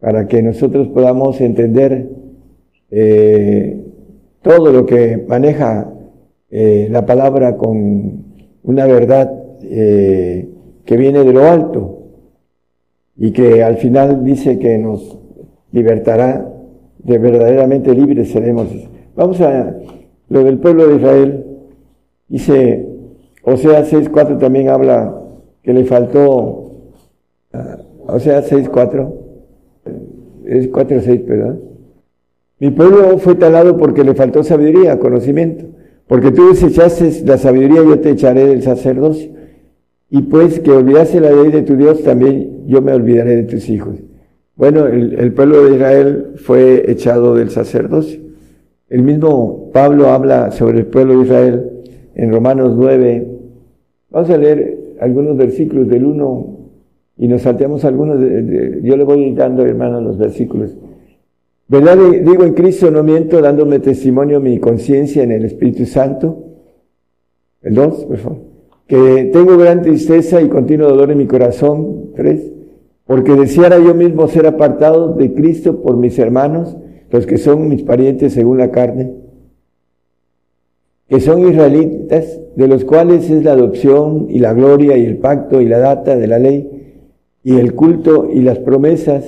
para 0.00 0.26
que 0.26 0.42
nosotros 0.42 0.88
podamos 0.88 1.40
entender 1.40 2.08
eh, 2.90 3.80
todo 4.42 4.72
lo 4.72 4.84
que 4.84 5.24
maneja 5.28 5.90
eh, 6.54 6.86
la 6.90 7.06
palabra 7.06 7.56
con 7.56 8.24
una 8.62 8.84
verdad 8.84 9.32
eh, 9.62 10.50
que 10.84 10.96
viene 10.98 11.24
de 11.24 11.32
lo 11.32 11.44
alto 11.46 12.02
y 13.16 13.32
que 13.32 13.64
al 13.64 13.78
final 13.78 14.22
dice 14.22 14.58
que 14.58 14.76
nos 14.76 15.18
libertará, 15.72 16.46
de 16.98 17.18
verdaderamente 17.18 17.94
libres 17.94 18.30
seremos. 18.30 18.68
Vamos 19.16 19.40
a 19.40 19.78
lo 20.28 20.44
del 20.44 20.58
pueblo 20.58 20.88
de 20.88 20.96
Israel. 20.96 21.46
Dice, 22.28 22.86
o 23.44 23.56
sea, 23.56 23.84
6.4 23.86 24.38
también 24.38 24.68
habla 24.68 25.22
que 25.62 25.72
le 25.72 25.86
faltó, 25.86 26.72
o 28.06 28.20
sea, 28.20 28.42
6.4, 28.42 29.12
es 30.44 30.70
4.6, 30.70 31.26
¿verdad? 31.26 31.56
Mi 32.58 32.70
pueblo 32.70 33.16
fue 33.16 33.36
talado 33.36 33.78
porque 33.78 34.04
le 34.04 34.14
faltó 34.14 34.44
sabiduría, 34.44 34.98
conocimiento, 34.98 35.64
porque 36.12 36.30
tú 36.30 36.50
desechaste 36.50 37.22
la 37.24 37.38
sabiduría, 37.38 37.82
yo 37.82 37.98
te 37.98 38.10
echaré 38.10 38.46
del 38.46 38.62
sacerdocio. 38.62 39.30
Y 40.10 40.20
pues 40.20 40.60
que 40.60 40.70
olvidase 40.70 41.18
la 41.20 41.32
ley 41.32 41.50
de 41.50 41.62
tu 41.62 41.74
Dios, 41.74 42.02
también 42.02 42.66
yo 42.66 42.82
me 42.82 42.92
olvidaré 42.92 43.36
de 43.36 43.44
tus 43.44 43.70
hijos. 43.70 43.96
Bueno, 44.54 44.86
el, 44.88 45.32
pueblo 45.32 45.64
de 45.64 45.76
Israel 45.76 46.32
fue 46.36 46.90
echado 46.90 47.34
del 47.34 47.48
sacerdocio. 47.48 48.20
El 48.90 49.04
mismo 49.04 49.70
Pablo 49.72 50.08
habla 50.08 50.50
sobre 50.50 50.80
el 50.80 50.86
pueblo 50.86 51.16
de 51.16 51.24
Israel 51.24 51.70
en 52.14 52.30
Romanos 52.30 52.74
9. 52.76 53.28
Vamos 54.10 54.28
a 54.28 54.36
leer 54.36 54.96
algunos 55.00 55.38
versículos 55.38 55.88
del 55.88 56.04
1 56.04 56.58
y 57.16 57.28
nos 57.28 57.40
salteamos 57.40 57.86
algunos. 57.86 58.20
Yo 58.20 58.98
le 58.98 59.04
voy 59.04 59.32
dando, 59.32 59.64
hermano, 59.64 60.02
los 60.02 60.18
versículos. 60.18 60.76
¿Verdad? 61.72 61.96
Digo 62.22 62.44
en 62.44 62.52
Cristo, 62.52 62.90
no 62.90 63.02
miento, 63.02 63.40
dándome 63.40 63.78
testimonio 63.78 64.40
mi 64.40 64.58
conciencia 64.58 65.22
en 65.22 65.32
el 65.32 65.46
Espíritu 65.46 65.86
Santo. 65.86 66.44
El 67.62 67.74
2, 67.74 68.04
por 68.04 68.16
favor. 68.18 68.38
Que 68.86 69.30
tengo 69.32 69.56
gran 69.56 69.80
tristeza 69.80 70.42
y 70.42 70.48
continuo 70.48 70.88
dolor 70.88 71.10
en 71.10 71.18
mi 71.18 71.26
corazón. 71.26 72.12
3. 72.14 72.52
Porque 73.06 73.32
deseara 73.32 73.78
yo 73.78 73.94
mismo 73.94 74.28
ser 74.28 74.46
apartado 74.46 75.14
de 75.14 75.32
Cristo 75.32 75.80
por 75.80 75.96
mis 75.96 76.18
hermanos, 76.18 76.76
los 77.10 77.24
que 77.24 77.38
son 77.38 77.68
mis 77.68 77.82
parientes 77.82 78.34
según 78.34 78.58
la 78.58 78.70
carne 78.70 79.22
que 81.12 81.20
son 81.20 81.46
israelitas, 81.46 82.40
de 82.56 82.68
los 82.68 82.86
cuales 82.86 83.28
es 83.28 83.44
la 83.44 83.52
adopción 83.52 84.28
y 84.30 84.38
la 84.38 84.54
gloria 84.54 84.96
y 84.96 85.04
el 85.04 85.18
pacto 85.18 85.60
y 85.60 85.66
la 85.66 85.78
data 85.78 86.16
de 86.16 86.26
la 86.26 86.38
ley 86.38 86.70
y 87.44 87.58
el 87.58 87.74
culto 87.74 88.30
y 88.32 88.40
las 88.40 88.58
promesas, 88.60 89.26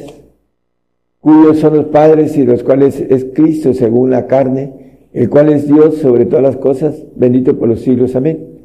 cuyos 1.25 1.59
son 1.59 1.77
los 1.77 1.87
padres 1.87 2.37
y 2.37 2.45
los 2.45 2.63
cuales 2.63 3.01
es 3.01 3.25
Cristo 3.33 3.73
según 3.73 4.11
la 4.11 4.27
carne, 4.27 4.99
el 5.15 5.31
cual 5.31 5.49
es 5.49 5.67
Dios 5.67 5.97
sobre 5.97 6.27
todas 6.27 6.43
las 6.43 6.59
cosas, 6.59 7.03
bendito 7.17 7.59
por 7.59 7.67
los 7.67 7.81
siglos, 7.81 8.15
amén. 8.15 8.61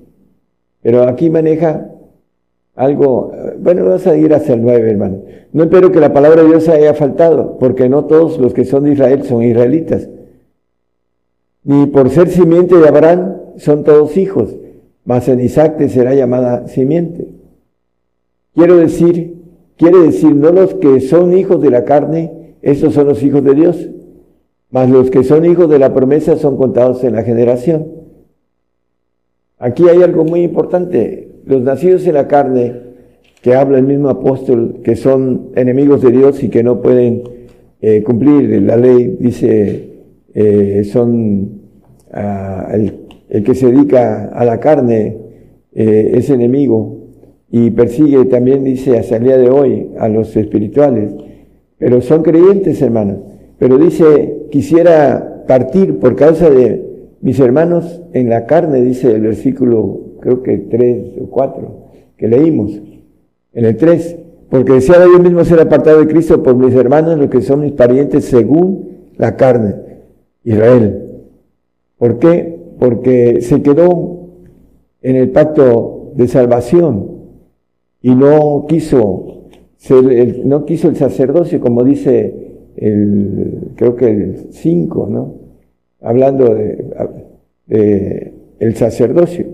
Pero 0.82 1.04
aquí 1.04 1.30
maneja 1.30 1.90
algo, 2.76 3.32
bueno, 3.60 3.86
vamos 3.86 4.06
a 4.08 4.18
ir 4.18 4.34
hacia 4.34 4.56
el 4.56 4.62
9, 4.62 4.92
hermano. 4.92 5.22
No 5.54 5.64
espero 5.64 5.90
que 5.90 6.02
la 6.02 6.12
palabra 6.12 6.44
de 6.44 6.50
Dios 6.50 6.68
haya 6.68 6.94
faltado, 6.94 7.58
porque 7.60 7.88
no 7.88 8.06
todos 8.06 8.38
los 8.38 8.54
que 8.54 8.66
son 8.66 8.84
de 8.84 8.92
Israel 8.92 9.24
son 9.24 9.42
israelitas 9.42 10.10
ni 11.64 11.86
por 11.88 12.10
ser 12.10 12.30
simiente 12.30 12.78
de 12.78 12.88
Abraham 12.88 13.36
son 13.58 13.84
todos 13.84 14.18
hijos, 14.18 14.56
mas 15.06 15.28
en 15.28 15.40
Isaac 15.40 15.78
te 15.78 15.90
será 15.90 16.14
llamada 16.16 16.68
simiente. 16.68 17.28
Quiero 18.54 18.78
decir 18.78 19.40
quiere 19.80 20.00
decir, 20.00 20.36
no 20.36 20.52
los 20.52 20.74
que 20.76 21.00
son 21.00 21.36
hijos 21.38 21.62
de 21.62 21.70
la 21.70 21.86
carne, 21.86 22.34
estos 22.62 22.94
son 22.94 23.08
los 23.08 23.24
hijos 23.24 23.44
de 23.44 23.56
Dios, 23.56 23.90
mas 24.72 24.90
los 24.90 25.10
que 25.10 25.24
son 25.24 25.46
hijos 25.46 25.70
de 25.70 25.80
la 25.80 25.94
promesa 25.94 26.36
son 26.36 26.58
contados 26.58 27.04
en 27.04 27.14
la 27.14 27.24
generación. 27.24 27.88
Aquí 29.58 29.88
hay 29.90 30.02
algo 30.04 30.24
muy 30.24 30.42
importante. 30.42 31.32
Los 31.46 31.62
nacidos 31.62 32.06
en 32.08 32.14
la 32.14 32.28
carne, 32.28 32.74
que 33.42 33.56
habla 33.56 33.78
el 33.78 33.86
mismo 33.86 34.10
apóstol, 34.10 34.82
que 34.84 34.96
son 34.96 35.50
enemigos 35.56 36.02
de 36.02 36.12
Dios 36.12 36.44
y 36.44 36.50
que 36.50 36.64
no 36.64 36.82
pueden 36.82 37.24
eh, 37.82 38.04
cumplir 38.04 38.62
la 38.62 38.78
ley, 38.78 39.18
dice, 39.20 39.90
eh, 40.34 40.84
son 40.84 41.62
ah, 42.12 42.70
el, 42.74 43.44
que 43.44 43.56
se 43.56 43.72
dedica 43.72 44.30
a 44.30 44.46
la 44.46 44.60
carne, 44.60 45.18
eh, 45.74 46.12
es 46.14 46.30
enemigo 46.30 46.98
y 47.52 47.72
persigue 47.72 48.26
también, 48.26 48.64
dice, 48.64 48.98
hasta 48.98 49.18
el 49.18 49.24
día 49.24 49.38
de 49.38 49.50
hoy 49.50 49.90
a 49.98 50.08
los 50.08 50.36
espirituales. 50.36 51.12
Pero 51.80 52.02
son 52.02 52.22
creyentes, 52.22 52.82
hermanos. 52.82 53.18
Pero 53.58 53.78
dice, 53.78 54.48
quisiera 54.52 55.44
partir 55.48 55.98
por 55.98 56.16
causa 56.16 56.50
de 56.50 56.86
mis 57.22 57.40
hermanos 57.40 58.02
en 58.14 58.30
la 58.30 58.46
carne, 58.46 58.82
dice 58.82 59.12
el 59.12 59.22
versículo, 59.22 60.02
creo 60.20 60.44
que 60.44 60.58
3 60.58 61.14
o 61.22 61.30
4, 61.30 61.72
que 62.18 62.28
leímos. 62.28 62.80
En 63.54 63.66
el 63.66 63.76
3, 63.78 64.18
porque 64.50 64.74
deseaba 64.74 65.06
yo 65.06 65.20
mismo 65.20 65.44
ser 65.44 65.60
apartado 65.60 66.00
de 66.00 66.08
Cristo 66.08 66.44
por 66.44 66.56
mis 66.56 66.76
hermanos, 66.76 67.18
los 67.18 67.30
que 67.30 67.42
son 67.42 67.62
mis 67.62 67.74
parientes 67.74 68.26
según 68.26 68.90
la 69.18 69.36
carne, 69.36 69.76
Israel. 70.44 71.24
¿Por 71.98 72.20
qué? 72.20 72.58
Porque 72.80 73.42
se 73.42 73.62
quedó 73.62 74.28
en 75.02 75.16
el 75.16 75.30
pacto 75.32 76.12
de 76.16 76.28
salvación 76.28 77.20
y 78.02 78.16
no 78.16 78.66
quiso 78.68 79.39
el, 79.90 80.48
no 80.48 80.66
quiso 80.66 80.90
el 80.90 80.96
sacerdocio, 80.96 81.60
como 81.60 81.84
dice 81.84 82.50
el, 82.76 83.72
creo 83.76 83.96
que 83.96 84.08
el 84.10 84.48
5, 84.52 85.08
¿no? 85.10 85.36
Hablando 86.02 86.54
de, 86.54 88.34
el 88.60 88.76
sacerdocio. 88.76 89.46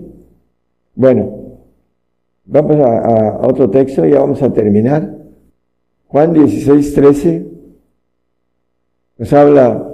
Bueno, 0.94 1.58
vamos 2.44 2.76
a, 2.76 3.40
otro 3.42 3.70
texto, 3.70 4.04
ya 4.04 4.20
vamos 4.20 4.42
a 4.42 4.52
terminar. 4.52 5.14
Juan 6.08 6.32
16, 6.32 6.94
13 6.94 7.46
nos 9.18 9.32
habla 9.32 9.92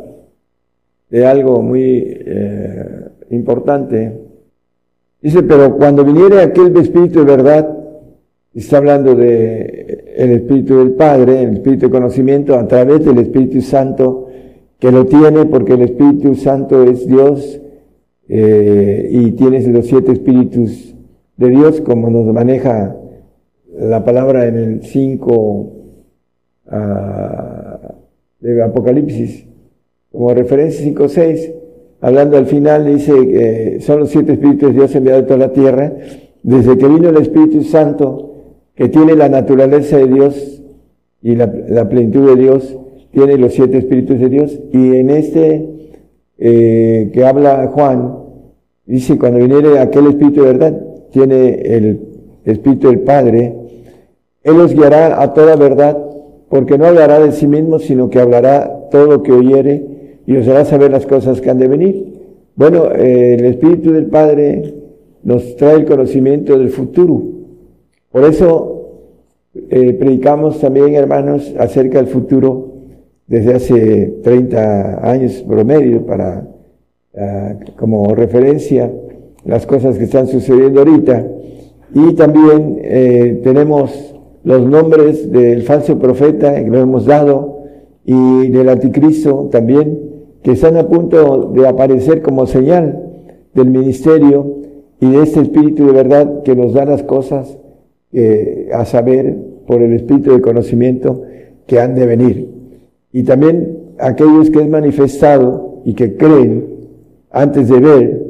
de 1.09 1.27
algo 1.27 1.63
muy 1.63 2.03
eh, 2.05 3.09
importante. 3.31 4.21
Dice, 5.21 5.43
pero 5.43 5.77
cuando 5.77 6.05
viniere 6.05 6.41
aquel 6.41 6.77
Espíritu 6.77 7.21
de 7.21 7.25
verdad, 7.25 7.82
Está 8.55 8.77
hablando 8.77 9.15
de 9.15 10.15
el 10.15 10.31
Espíritu 10.33 10.79
del 10.79 10.91
Padre, 10.91 11.43
el 11.43 11.55
Espíritu 11.55 11.87
de 11.87 11.91
conocimiento 11.91 12.55
a 12.55 12.69
través 12.69 13.03
del 13.03 13.19
Espíritu 13.19 13.63
Santo, 13.63 14.29
que 14.79 14.93
lo 14.93 15.07
tiene 15.07 15.47
porque 15.47 15.73
el 15.73 15.83
Espíritu 15.83 16.35
Santo 16.35 16.83
es 16.83 17.07
Dios 17.07 17.61
eh, 18.29 19.09
y 19.11 19.33
tienes 19.33 19.67
los 19.69 19.87
siete 19.87 20.13
Espíritus 20.13 20.95
de 21.39 21.49
Dios, 21.49 21.81
como 21.81 22.11
nos 22.11 22.27
maneja 22.27 22.95
la 23.75 24.05
palabra 24.05 24.47
en 24.47 24.57
el 24.57 24.83
5 24.83 25.73
ah, 26.69 27.95
de 28.41 28.63
Apocalipsis, 28.63 29.47
como 30.11 30.35
referencia 30.35 30.85
5 30.85 31.09
6, 31.09 31.53
hablando 32.03 32.37
al 32.37 32.47
final, 32.47 32.85
dice 32.85 33.13
que 33.13 33.81
son 33.81 34.01
los 34.01 34.11
siete 34.11 34.35
Espíritus 34.35 34.69
de 34.69 34.75
Dios 34.75 34.95
enviados 34.95 35.23
a 35.23 35.27
toda 35.27 35.39
la 35.39 35.53
tierra, 35.53 35.93
desde 36.43 36.77
que 36.77 36.89
vino 36.89 37.09
el 37.09 37.17
Espíritu 37.17 37.63
Santo, 37.63 38.22
que 38.83 38.89
tiene 38.89 39.15
la 39.15 39.29
naturaleza 39.29 39.97
de 39.97 40.09
Dios 40.09 40.61
y 41.23 41.37
la, 41.37 41.89
plenitud 41.89 42.35
de 42.35 42.35
Dios, 42.35 42.77
tiene 43.13 43.39
los 43.39 43.53
siete 43.53 43.79
espíritus 43.79 44.19
de 44.19 44.29
Dios. 44.29 44.59
Y 44.73 44.97
en 44.97 45.09
este 45.09 45.69
eh, 46.37 47.13
que 47.15 47.25
habla 47.25 47.71
Juan, 47.73 48.13
dice, 48.85 49.17
cuando 49.17 49.39
viniere 49.39 49.79
aquel 49.79 50.09
espíritu 50.09 50.41
de 50.41 50.47
verdad, 50.49 50.83
tiene 51.13 51.61
el 51.63 52.01
espíritu 52.45 52.89
del 52.89 53.03
Padre, 53.03 53.55
Él 54.43 54.59
os 54.59 54.75
guiará 54.75 55.23
a 55.23 55.33
toda 55.33 55.55
verdad, 55.55 55.97
porque 56.49 56.77
no 56.77 56.87
hablará 56.87 57.21
de 57.21 57.31
sí 57.31 57.47
mismo, 57.47 57.79
sino 57.79 58.11
que 58.11 58.19
hablará 58.19 58.89
todo 58.91 59.07
lo 59.07 59.23
que 59.23 59.31
oyere 59.31 60.19
y 60.27 60.37
os 60.39 60.49
hará 60.49 60.65
saber 60.65 60.91
las 60.91 61.07
cosas 61.07 61.41
que 61.41 61.49
han 61.49 61.59
de 61.59 61.69
venir. 61.69 62.05
Bueno, 62.57 62.87
eh, 62.87 63.37
el 63.39 63.45
espíritu 63.45 63.93
del 63.93 64.07
Padre 64.07 64.75
nos 65.23 65.55
trae 65.55 65.77
el 65.77 65.85
conocimiento 65.85 66.59
del 66.59 66.71
futuro 66.71 67.42
por 68.13 68.25
eso 68.25 68.73
eh, 69.55 69.95
predicamos 69.95 70.61
también, 70.61 70.95
hermanos, 70.95 71.55
acerca 71.59 71.99
del 71.99 72.07
futuro 72.07 72.73
desde 73.27 73.55
hace 73.55 74.19
30 74.23 75.11
años 75.11 75.45
promedio 75.49 76.05
para 76.05 76.47
ah, 77.17 77.55
como 77.77 78.15
referencia 78.15 78.93
las 79.45 79.67
cosas 79.67 79.99
que 79.99 80.05
están 80.05 80.27
sucediendo 80.29 80.81
ahorita. 80.81 81.27
Y 81.95 82.15
también 82.15 82.79
eh, 82.83 83.41
tenemos 83.43 84.15
los 84.45 84.63
nombres 84.69 85.31
del 85.31 85.63
falso 85.63 85.99
profeta 85.99 86.55
que 86.55 86.69
lo 86.69 86.79
hemos 86.79 87.07
dado 87.07 87.61
y 88.05 88.49
del 88.49 88.69
anticristo 88.69 89.49
también, 89.51 89.99
que 90.43 90.53
están 90.53 90.77
a 90.77 90.89
punto 90.89 91.53
de 91.55 91.69
aparecer 91.69 92.23
como 92.23 92.47
señal 92.47 93.03
del 93.55 93.71
ministerio 93.71 94.57
y 95.01 95.11
de 95.11 95.23
este 95.23 95.41
espíritu 95.41 95.87
de 95.87 95.93
verdad 95.93 96.43
que 96.43 96.57
nos 96.57 96.73
da 96.73 96.85
las 96.85 97.03
cosas 97.03 97.59
eh, 98.13 98.69
a 98.73 98.85
saber 98.85 99.35
por 99.67 99.83
el 99.83 99.95
espíritu 99.95 100.33
de 100.33 100.41
conocimiento 100.41 101.23
que 101.67 101.81
han 101.81 101.95
de 101.95 102.07
venir. 102.07 102.49
Y 103.13 103.23
también 103.25 103.79
aquellos 103.99 104.51
que 104.51 104.61
es 104.61 104.69
manifestado 104.69 105.83
y 105.85 105.95
que 105.95 106.17
creen 106.17 106.67
antes 107.31 107.69
de 107.69 107.81
ver, 107.81 108.23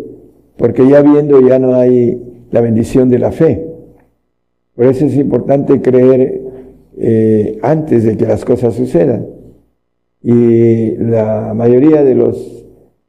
porque 0.57 0.89
ya 0.89 1.03
viendo 1.03 1.41
ya 1.41 1.59
no 1.59 1.75
hay 1.75 2.23
la 2.51 2.61
bendición 2.61 3.09
de 3.09 3.19
la 3.19 3.33
fe. 3.33 3.67
Por 4.75 4.87
eso 4.87 5.05
es 5.07 5.17
importante 5.17 5.81
creer 5.81 6.43
eh, 6.99 7.59
antes 7.63 8.05
de 8.05 8.17
que 8.17 8.27
las 8.27 8.45
cosas 8.45 8.75
sucedan. 8.75 9.27
Y 10.23 10.93
la 10.97 11.53
mayoría 11.55 12.05
de 12.05 12.15
los 12.15 12.65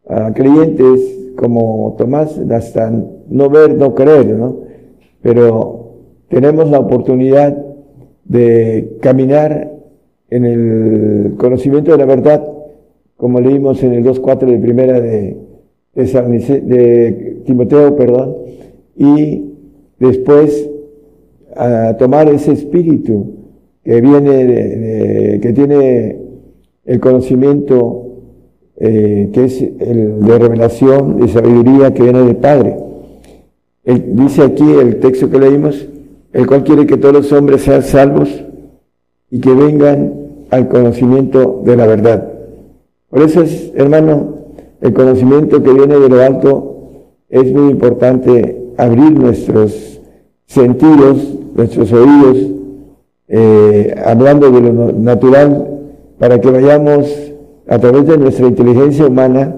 ah, 0.07 0.31
creyentes, 0.33 0.99
como 1.35 1.95
Tomás, 1.97 2.39
hasta 2.49 2.91
no 3.29 3.49
ver, 3.49 3.75
no 3.75 3.93
creer, 3.93 4.35
¿no? 4.35 4.61
Pero 5.21 5.82
tenemos 6.33 6.67
la 6.71 6.79
oportunidad 6.79 7.55
de 8.25 8.97
caminar 9.01 9.71
en 10.31 10.45
el 10.45 11.35
conocimiento 11.37 11.91
de 11.91 11.97
la 11.99 12.05
verdad, 12.05 12.43
como 13.15 13.39
leímos 13.39 13.83
en 13.83 13.93
el 13.93 14.03
2.4 14.03 14.47
de 14.47 14.57
primera 14.57 14.99
de, 14.99 15.37
de, 15.93 17.41
Timoteo, 17.45 17.95
perdón, 17.95 18.37
y 18.97 19.45
después 19.99 20.71
a 21.55 21.97
tomar 21.99 22.27
ese 22.29 22.53
espíritu 22.53 23.35
que 23.83 24.01
viene, 24.01 24.45
de, 24.47 25.39
que 25.39 25.53
tiene 25.53 26.17
el 26.83 26.99
conocimiento 26.99 28.07
eh, 28.77 29.29
que 29.31 29.45
es 29.45 29.61
el 29.61 30.19
de 30.19 30.39
revelación, 30.39 31.19
de 31.19 31.27
sabiduría 31.27 31.93
que 31.93 32.01
viene 32.01 32.23
del 32.23 32.37
Padre. 32.37 32.75
dice 33.85 34.41
aquí 34.41 34.63
el 34.63 34.99
texto 34.99 35.29
que 35.29 35.37
leímos, 35.37 35.89
el 36.33 36.47
cual 36.47 36.63
quiere 36.63 36.85
que 36.85 36.97
todos 36.97 37.13
los 37.13 37.31
hombres 37.31 37.61
sean 37.61 37.83
salvos 37.83 38.29
y 39.29 39.39
que 39.39 39.53
vengan 39.53 40.13
al 40.49 40.67
conocimiento 40.67 41.61
de 41.63 41.77
la 41.77 41.87
verdad. 41.87 42.27
Por 43.09 43.21
eso 43.21 43.41
es, 43.41 43.71
hermano, 43.75 44.35
el 44.81 44.93
conocimiento 44.93 45.61
que 45.61 45.71
viene 45.71 45.97
de 45.97 46.09
lo 46.09 46.21
alto 46.21 46.73
es 47.29 47.51
muy 47.53 47.71
importante 47.71 48.73
abrir 48.77 49.11
nuestros 49.11 50.01
sentidos, 50.45 51.17
nuestros 51.55 51.91
oídos, 51.93 52.37
eh, 53.27 53.95
hablando 54.03 54.51
de 54.51 54.61
lo 54.61 54.91
natural, 54.91 55.67
para 56.19 56.41
que 56.41 56.51
vayamos 56.51 57.33
a 57.67 57.79
través 57.79 58.07
de 58.07 58.17
nuestra 58.17 58.47
inteligencia 58.47 59.05
humana, 59.05 59.55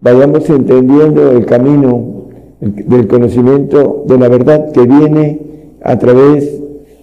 vayamos 0.00 0.48
entendiendo 0.50 1.30
el 1.32 1.46
camino 1.46 2.28
del 2.60 3.06
conocimiento 3.06 4.04
de 4.06 4.18
la 4.18 4.28
verdad 4.28 4.72
que 4.72 4.82
viene 4.82 5.43
a 5.84 5.98
través 5.98 6.50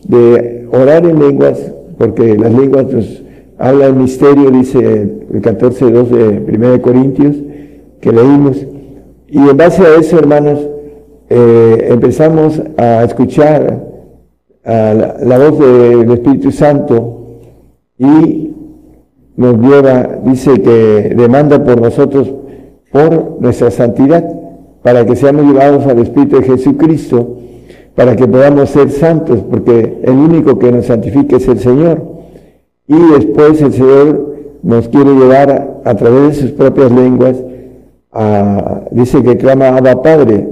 de 0.07 0.67
orar 0.73 1.05
en 1.05 1.19
lenguas, 1.19 1.59
porque 1.97 2.36
las 2.36 2.51
lenguas 2.51 2.91
nos 2.91 3.23
habla 3.59 3.86
el 3.86 3.95
misterio, 3.95 4.49
dice 4.49 4.79
el 4.79 5.41
14.2 5.41 6.07
de 6.07 6.57
1 6.57 6.82
Corintios, 6.82 7.36
que 8.01 8.11
leímos. 8.11 8.57
Y 9.27 9.38
en 9.38 9.55
base 9.55 9.84
a 9.84 9.95
eso, 9.99 10.17
hermanos, 10.17 10.67
eh, 11.29 11.88
empezamos 11.91 12.59
a 12.75 13.03
escuchar 13.03 13.86
a 14.65 14.93
la, 15.23 15.38
voz 15.38 15.59
del 15.59 16.11
Espíritu 16.11 16.51
Santo 16.51 17.39
y 17.99 18.51
nos 19.38 19.57
lleva, 19.59 20.19
dice 20.25 20.59
que 20.59 21.13
demanda 21.15 21.63
por 21.63 21.79
nosotros, 21.79 22.34
por 22.91 23.39
nuestra 23.39 23.69
santidad, 23.69 24.27
para 24.82 25.05
que 25.05 25.15
seamos 25.15 25.45
llevados 25.45 25.86
al 25.86 25.99
Espíritu 25.99 26.38
de 26.38 26.43
Jesucristo 26.47 27.38
para 27.95 28.15
que 28.15 28.27
podamos 28.27 28.69
ser 28.69 28.89
santos, 28.89 29.39
porque 29.49 29.99
el 30.03 30.13
único 30.13 30.57
que 30.57 30.71
nos 30.71 30.85
santifica 30.85 31.37
es 31.37 31.47
el 31.47 31.59
Señor. 31.59 32.01
Y 32.87 32.97
después 33.13 33.61
el 33.61 33.73
Señor 33.73 34.35
nos 34.63 34.87
quiere 34.87 35.13
llevar 35.13 35.81
a, 35.83 35.95
través 35.95 36.27
de 36.27 36.33
sus 36.41 36.51
propias 36.51 36.91
lenguas, 36.91 37.37
a, 38.11 38.81
dice 38.91 39.21
que 39.23 39.37
clama 39.37 39.69
Abba 39.69 40.01
Padre, 40.01 40.47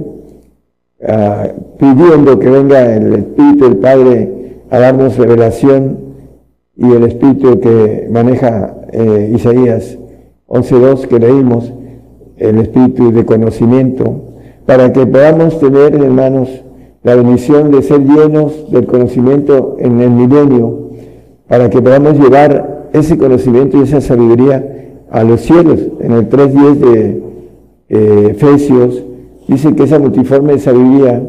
pidiendo 1.78 2.38
que 2.38 2.50
venga 2.50 2.94
el 2.94 3.14
Espíritu 3.14 3.64
del 3.64 3.76
Padre 3.78 4.60
a 4.70 4.78
darnos 4.78 5.16
revelación 5.16 5.98
y 6.76 6.92
el 6.92 7.04
Espíritu 7.04 7.58
que 7.60 8.08
maneja 8.10 8.74
eh, 8.92 9.32
Isaías 9.34 9.98
11.2 10.48 11.06
que 11.06 11.18
leímos, 11.18 11.72
el 12.36 12.58
Espíritu 12.58 13.12
de 13.12 13.24
conocimiento, 13.24 14.34
para 14.66 14.92
que 14.92 15.06
podamos 15.06 15.58
tener, 15.58 15.94
hermanos, 15.94 16.48
la 17.02 17.14
bendición 17.14 17.70
de 17.70 17.82
ser 17.82 18.00
llenos 18.00 18.70
del 18.70 18.86
conocimiento 18.86 19.76
en 19.78 20.00
el 20.00 20.10
milenio, 20.10 20.90
para 21.48 21.70
que 21.70 21.80
podamos 21.80 22.18
llevar 22.18 22.90
ese 22.92 23.16
conocimiento 23.16 23.78
y 23.78 23.82
esa 23.82 24.00
sabiduría 24.00 24.98
a 25.10 25.24
los 25.24 25.40
cielos. 25.40 25.80
En 26.00 26.12
el 26.12 26.28
3.10 26.28 26.74
de 26.74 27.22
eh, 27.88 28.28
Efesios 28.30 29.02
dice 29.48 29.74
que 29.74 29.84
esa 29.84 29.98
multiforme 29.98 30.58
sabiduría 30.58 31.22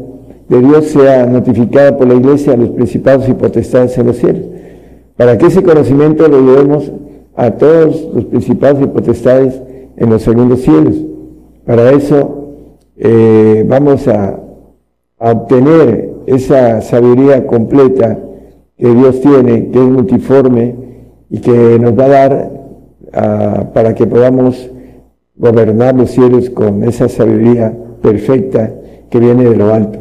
de 0.48 0.60
Dios 0.60 0.86
sea 0.86 1.26
notificada 1.26 1.96
por 1.96 2.06
la 2.06 2.14
iglesia 2.14 2.52
a 2.52 2.56
los 2.56 2.70
principados 2.70 3.28
y 3.28 3.32
potestades 3.32 3.96
en 3.96 4.06
los 4.06 4.16
cielos, 4.16 4.42
para 5.16 5.38
que 5.38 5.46
ese 5.46 5.62
conocimiento 5.62 6.28
lo 6.28 6.40
llevemos 6.40 6.92
a 7.34 7.52
todos 7.52 8.08
los 8.14 8.26
principados 8.26 8.82
y 8.82 8.86
potestades 8.86 9.60
en 9.96 10.10
los 10.10 10.22
segundos 10.22 10.60
cielos. 10.60 10.96
Para 11.64 11.90
eso 11.92 12.56
eh, 12.96 13.64
vamos 13.66 14.06
a 14.08 14.41
a 15.22 15.30
obtener 15.30 16.10
esa 16.26 16.80
sabiduría 16.80 17.46
completa 17.46 18.18
que 18.76 18.92
Dios 18.92 19.20
tiene, 19.20 19.70
que 19.70 19.78
es 19.78 19.84
multiforme 19.84 20.74
y 21.30 21.38
que 21.38 21.78
nos 21.78 21.96
va 21.96 22.04
a 22.04 22.08
dar 22.08 22.50
ah, 23.12 23.64
para 23.72 23.94
que 23.94 24.04
podamos 24.04 24.68
gobernar 25.36 25.94
los 25.94 26.10
cielos 26.10 26.50
con 26.50 26.82
esa 26.82 27.08
sabiduría 27.08 27.72
perfecta 28.02 28.74
que 29.08 29.20
viene 29.20 29.44
de 29.44 29.56
lo 29.56 29.72
alto. 29.72 30.00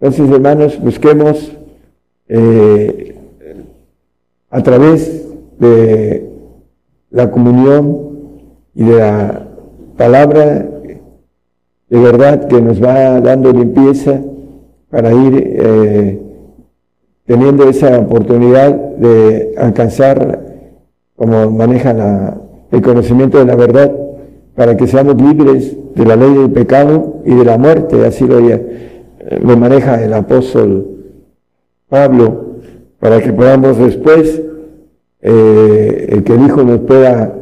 Entonces, 0.00 0.30
hermanos, 0.30 0.80
busquemos 0.80 1.50
eh, 2.28 3.16
a 4.48 4.62
través 4.62 5.26
de 5.58 6.30
la 7.10 7.32
comunión 7.32 7.98
y 8.76 8.84
de 8.84 8.96
la 8.96 9.48
palabra 9.96 10.69
de 11.90 11.98
verdad 11.98 12.46
que 12.46 12.60
nos 12.62 12.82
va 12.82 13.20
dando 13.20 13.52
limpieza 13.52 14.20
para 14.90 15.12
ir 15.12 15.34
eh, 15.36 16.18
teniendo 17.26 17.68
esa 17.68 17.98
oportunidad 17.98 18.74
de 18.74 19.54
alcanzar, 19.58 20.40
como 21.16 21.50
maneja 21.50 22.38
el 22.70 22.82
conocimiento 22.82 23.38
de 23.38 23.44
la 23.44 23.56
verdad, 23.56 23.92
para 24.54 24.76
que 24.76 24.86
seamos 24.86 25.20
libres 25.20 25.76
de 25.94 26.04
la 26.06 26.16
ley 26.16 26.32
del 26.32 26.50
pecado 26.50 27.16
y 27.24 27.34
de 27.34 27.44
la 27.44 27.58
muerte, 27.58 28.04
así 28.06 28.26
lo, 28.26 28.40
lo 28.40 29.56
maneja 29.56 30.02
el 30.02 30.14
apóstol 30.14 30.86
Pablo, 31.88 32.50
para 33.00 33.20
que 33.20 33.32
podamos 33.32 33.78
después, 33.78 34.40
eh, 35.22 36.06
el 36.10 36.22
que 36.22 36.34
el 36.34 36.46
Hijo 36.46 36.62
nos 36.62 36.80
pueda 36.80 37.34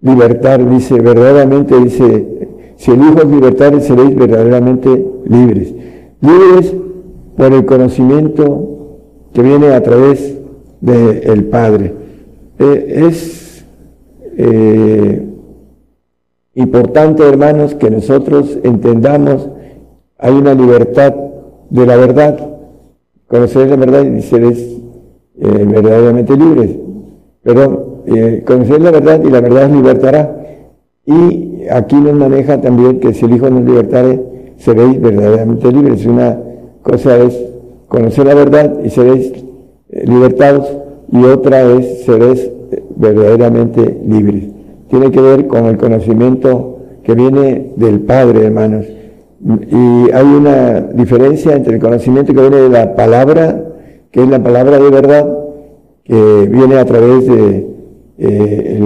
libertar, 0.00 0.68
dice, 0.68 1.00
verdaderamente, 1.00 1.78
dice, 1.78 2.48
si 2.76 2.90
el 2.90 3.00
Hijo 3.00 3.18
es 3.18 3.26
libertad, 3.26 3.80
seréis 3.80 4.14
verdaderamente 4.14 5.06
libres. 5.26 5.74
Libres 6.20 6.74
por 7.36 7.52
el 7.52 7.64
conocimiento 7.64 8.74
que 9.32 9.42
viene 9.42 9.68
a 9.68 9.82
través 9.82 10.38
del 10.80 11.44
Padre. 11.46 11.92
Eh, 12.58 13.06
es 13.08 13.64
eh, 14.36 15.26
importante, 16.54 17.26
hermanos, 17.26 17.74
que 17.74 17.90
nosotros 17.90 18.58
entendamos, 18.62 19.48
hay 20.18 20.34
una 20.34 20.54
libertad 20.54 21.14
de 21.70 21.86
la 21.86 21.96
verdad. 21.96 22.50
Conocer 23.26 23.68
la 23.68 23.76
verdad 23.76 24.04
y 24.04 24.22
seréis 24.22 24.58
eh, 25.40 25.66
verdaderamente 25.66 26.36
libres. 26.36 26.76
Perdón, 27.42 28.02
conocer 28.46 28.80
la 28.80 28.90
verdad 28.90 29.22
y 29.24 29.30
la 29.30 29.40
verdad 29.40 29.64
os 29.64 29.76
libertará. 29.76 30.43
Y 31.06 31.66
aquí 31.70 31.96
nos 31.96 32.14
maneja 32.14 32.60
también 32.60 32.98
que 33.00 33.12
si 33.12 33.26
el 33.26 33.36
Hijo 33.36 33.50
nos 33.50 33.64
libertare, 33.64 34.20
seréis 34.56 35.00
verdaderamente 35.00 35.70
libres. 35.70 36.06
Una 36.06 36.38
cosa 36.82 37.18
es 37.18 37.38
conocer 37.88 38.26
la 38.26 38.34
verdad 38.34 38.78
y 38.82 38.90
seréis 38.90 39.32
eh, 39.90 40.04
libertados, 40.06 40.66
y 41.12 41.24
otra 41.24 41.62
es 41.62 42.04
seréis 42.04 42.50
eh, 42.70 42.82
verdaderamente 42.96 44.00
libres. 44.06 44.44
Tiene 44.88 45.10
que 45.10 45.20
ver 45.20 45.46
con 45.46 45.66
el 45.66 45.76
conocimiento 45.76 46.78
que 47.02 47.14
viene 47.14 47.72
del 47.76 48.00
Padre, 48.00 48.46
hermanos. 48.46 48.86
Y 49.70 50.10
hay 50.10 50.24
una 50.24 50.80
diferencia 50.80 51.54
entre 51.54 51.74
el 51.74 51.80
conocimiento 51.80 52.32
que 52.32 52.40
viene 52.40 52.56
de 52.56 52.68
la 52.70 52.96
palabra, 52.96 53.62
que 54.10 54.22
es 54.22 54.28
la 54.28 54.42
palabra 54.42 54.78
de 54.78 54.90
verdad, 54.90 55.38
que 56.02 56.48
viene 56.50 56.76
a 56.76 56.84
través 56.86 57.26
de 57.26 57.66
eh, 58.16 58.78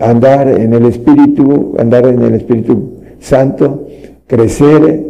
andar 0.00 0.48
en 0.48 0.72
el 0.72 0.86
Espíritu, 0.86 1.74
andar 1.78 2.06
en 2.06 2.22
el 2.22 2.34
Espíritu 2.34 2.94
Santo, 3.18 3.86
crecer 4.26 5.06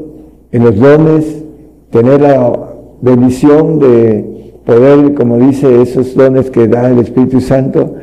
en 0.52 0.64
los 0.64 0.76
dones, 0.76 1.44
tener 1.90 2.20
la 2.20 2.52
bendición 3.00 3.78
de 3.78 4.52
poder, 4.64 5.14
como 5.14 5.38
dice, 5.38 5.80
esos 5.80 6.14
dones 6.14 6.50
que 6.50 6.68
da 6.68 6.90
el 6.90 6.98
Espíritu 6.98 7.40
Santo 7.40 7.94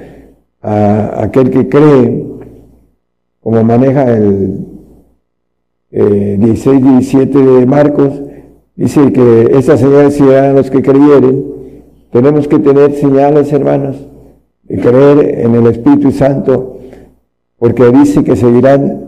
a 0.61 1.23
aquel 1.23 1.49
que 1.49 1.69
cree, 1.69 2.25
como 3.41 3.63
maneja 3.63 4.11
el 4.13 4.65
16, 5.91 6.83
17 6.83 7.37
de 7.37 7.65
Marcos, 7.65 8.21
dice 8.75 9.11
que 9.11 9.51
estas 9.57 9.79
señales 9.79 10.15
serán 10.15 10.55
los 10.55 10.69
que 10.69 10.81
creyeren. 10.81 11.45
Tenemos 12.11 12.47
que 12.47 12.59
tener 12.59 12.93
señales, 12.93 13.51
hermanos, 13.53 13.97
de 14.63 14.79
creer 14.79 15.39
en 15.39 15.55
el 15.55 15.67
Espíritu 15.67 16.11
Santo, 16.11 16.76
porque 17.59 17.91
dice 17.91 18.23
que 18.23 18.35
seguirán, 18.35 19.05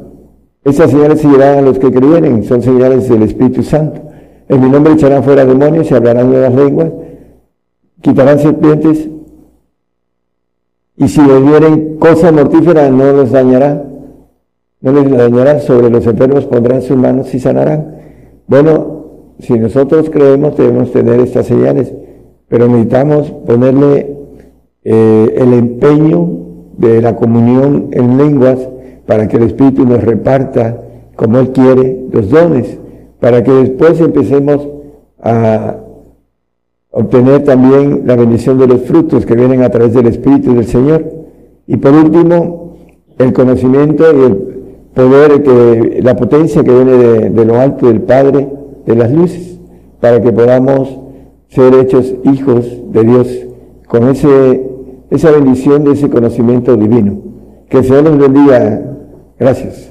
esas 0.63 0.91
señales 0.91 1.21
seguirán 1.21 1.59
a 1.59 1.61
los 1.61 1.79
que 1.79 1.91
creyeren, 1.91 2.43
son 2.43 2.61
señales 2.61 3.07
del 3.07 3.23
Espíritu 3.23 3.63
Santo. 3.63 4.01
En 4.47 4.61
mi 4.61 4.69
nombre 4.69 4.93
echarán 4.93 5.23
fuera 5.23 5.45
demonios 5.45 5.89
y 5.89 5.93
hablarán 5.93 6.29
nuevas 6.29 6.53
lenguas, 6.53 6.91
quitarán 8.01 8.39
serpientes, 8.39 9.09
y 10.97 11.07
si 11.07 11.21
vieren 11.21 11.97
cosa 11.97 12.31
mortífera 12.31 12.89
no 12.89 13.13
los 13.13 13.31
dañará, 13.31 13.85
no 14.81 14.91
les 14.91 15.09
dañará, 15.09 15.59
sobre 15.59 15.89
los 15.89 16.05
enfermos 16.05 16.45
pondrán 16.45 16.81
sus 16.81 16.97
manos 16.97 17.33
y 17.33 17.39
sanarán. 17.39 17.95
Bueno, 18.47 19.05
si 19.39 19.57
nosotros 19.57 20.09
creemos 20.09 20.57
debemos 20.57 20.91
tener 20.91 21.19
estas 21.21 21.45
señales, 21.45 21.93
pero 22.49 22.67
necesitamos 22.67 23.31
ponerle 23.45 24.17
eh, 24.83 25.35
el 25.37 25.53
empeño 25.53 26.48
de 26.79 27.01
la 27.01 27.15
comunión 27.15 27.89
en 27.91 28.17
lenguas 28.17 28.57
para 29.05 29.27
que 29.27 29.37
el 29.37 29.43
Espíritu 29.43 29.85
nos 29.85 30.03
reparta 30.03 30.81
como 31.15 31.39
Él 31.39 31.49
quiere 31.51 32.05
los 32.11 32.29
dones, 32.29 32.77
para 33.19 33.43
que 33.43 33.51
después 33.51 33.99
empecemos 33.99 34.67
a 35.21 35.75
obtener 36.91 37.43
también 37.43 38.03
la 38.05 38.15
bendición 38.15 38.57
de 38.57 38.67
los 38.67 38.81
frutos 38.81 39.25
que 39.25 39.35
vienen 39.35 39.61
a 39.61 39.69
través 39.69 39.93
del 39.93 40.07
Espíritu 40.07 40.55
del 40.55 40.65
Señor. 40.65 41.05
Y 41.67 41.77
por 41.77 41.93
último, 41.93 42.77
el 43.17 43.33
conocimiento 43.33 44.05
y 44.15 44.23
el 44.23 44.35
poder, 44.93 45.43
que, 45.43 45.99
la 46.01 46.15
potencia 46.15 46.63
que 46.63 46.71
viene 46.71 46.93
de, 46.93 47.29
de 47.29 47.45
lo 47.45 47.59
alto 47.59 47.87
del 47.87 48.01
Padre 48.01 48.47
de 48.85 48.95
las 48.95 49.11
luces, 49.11 49.59
para 49.99 50.21
que 50.21 50.31
podamos 50.31 50.97
ser 51.49 51.73
hechos 51.73 52.13
hijos 52.23 52.65
de 52.91 53.03
Dios 53.03 53.27
con 53.87 54.07
ese 54.07 54.68
esa 55.09 55.31
bendición 55.31 55.83
de 55.83 55.93
ese 55.93 56.09
conocimiento 56.09 56.75
divino. 56.75 57.21
Que 57.69 57.77
el 57.77 57.83
Señor 57.83 58.03
nos 58.03 58.17
bendiga. 58.17 58.81
Gracias. 59.37 59.89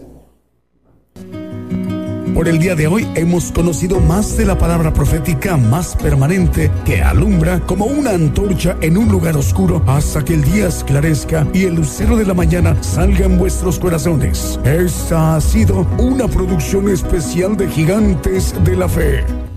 Por 2.39 2.49
el 2.49 2.61
día 2.61 2.77
de 2.77 2.87
hoy 2.87 3.05
hemos 3.17 3.51
conocido 3.51 3.99
más 3.99 4.37
de 4.37 4.45
la 4.45 4.57
palabra 4.57 4.93
profética 4.93 5.57
más 5.57 5.97
permanente 5.97 6.71
que 6.85 7.03
alumbra 7.03 7.59
como 7.67 7.87
una 7.87 8.11
antorcha 8.11 8.77
en 8.81 8.97
un 8.97 9.09
lugar 9.09 9.37
oscuro 9.37 9.83
hasta 9.89 10.25
que 10.25 10.35
el 10.35 10.45
día 10.45 10.69
esclarezca 10.69 11.49
y 11.53 11.65
el 11.65 11.75
lucero 11.75 12.17
de 12.17 12.25
la 12.25 12.35
mañana 12.35 12.81
salga 12.81 13.27
en 13.27 13.39
vuestros 13.39 13.81
corazones. 13.81 14.61
Esta 14.63 15.35
ha 15.35 15.41
sido 15.41 15.85
una 15.99 16.29
producción 16.29 16.89
especial 16.89 17.57
de 17.57 17.67
Gigantes 17.67 18.55
de 18.65 18.77
la 18.77 18.89
Fe. 18.89 19.48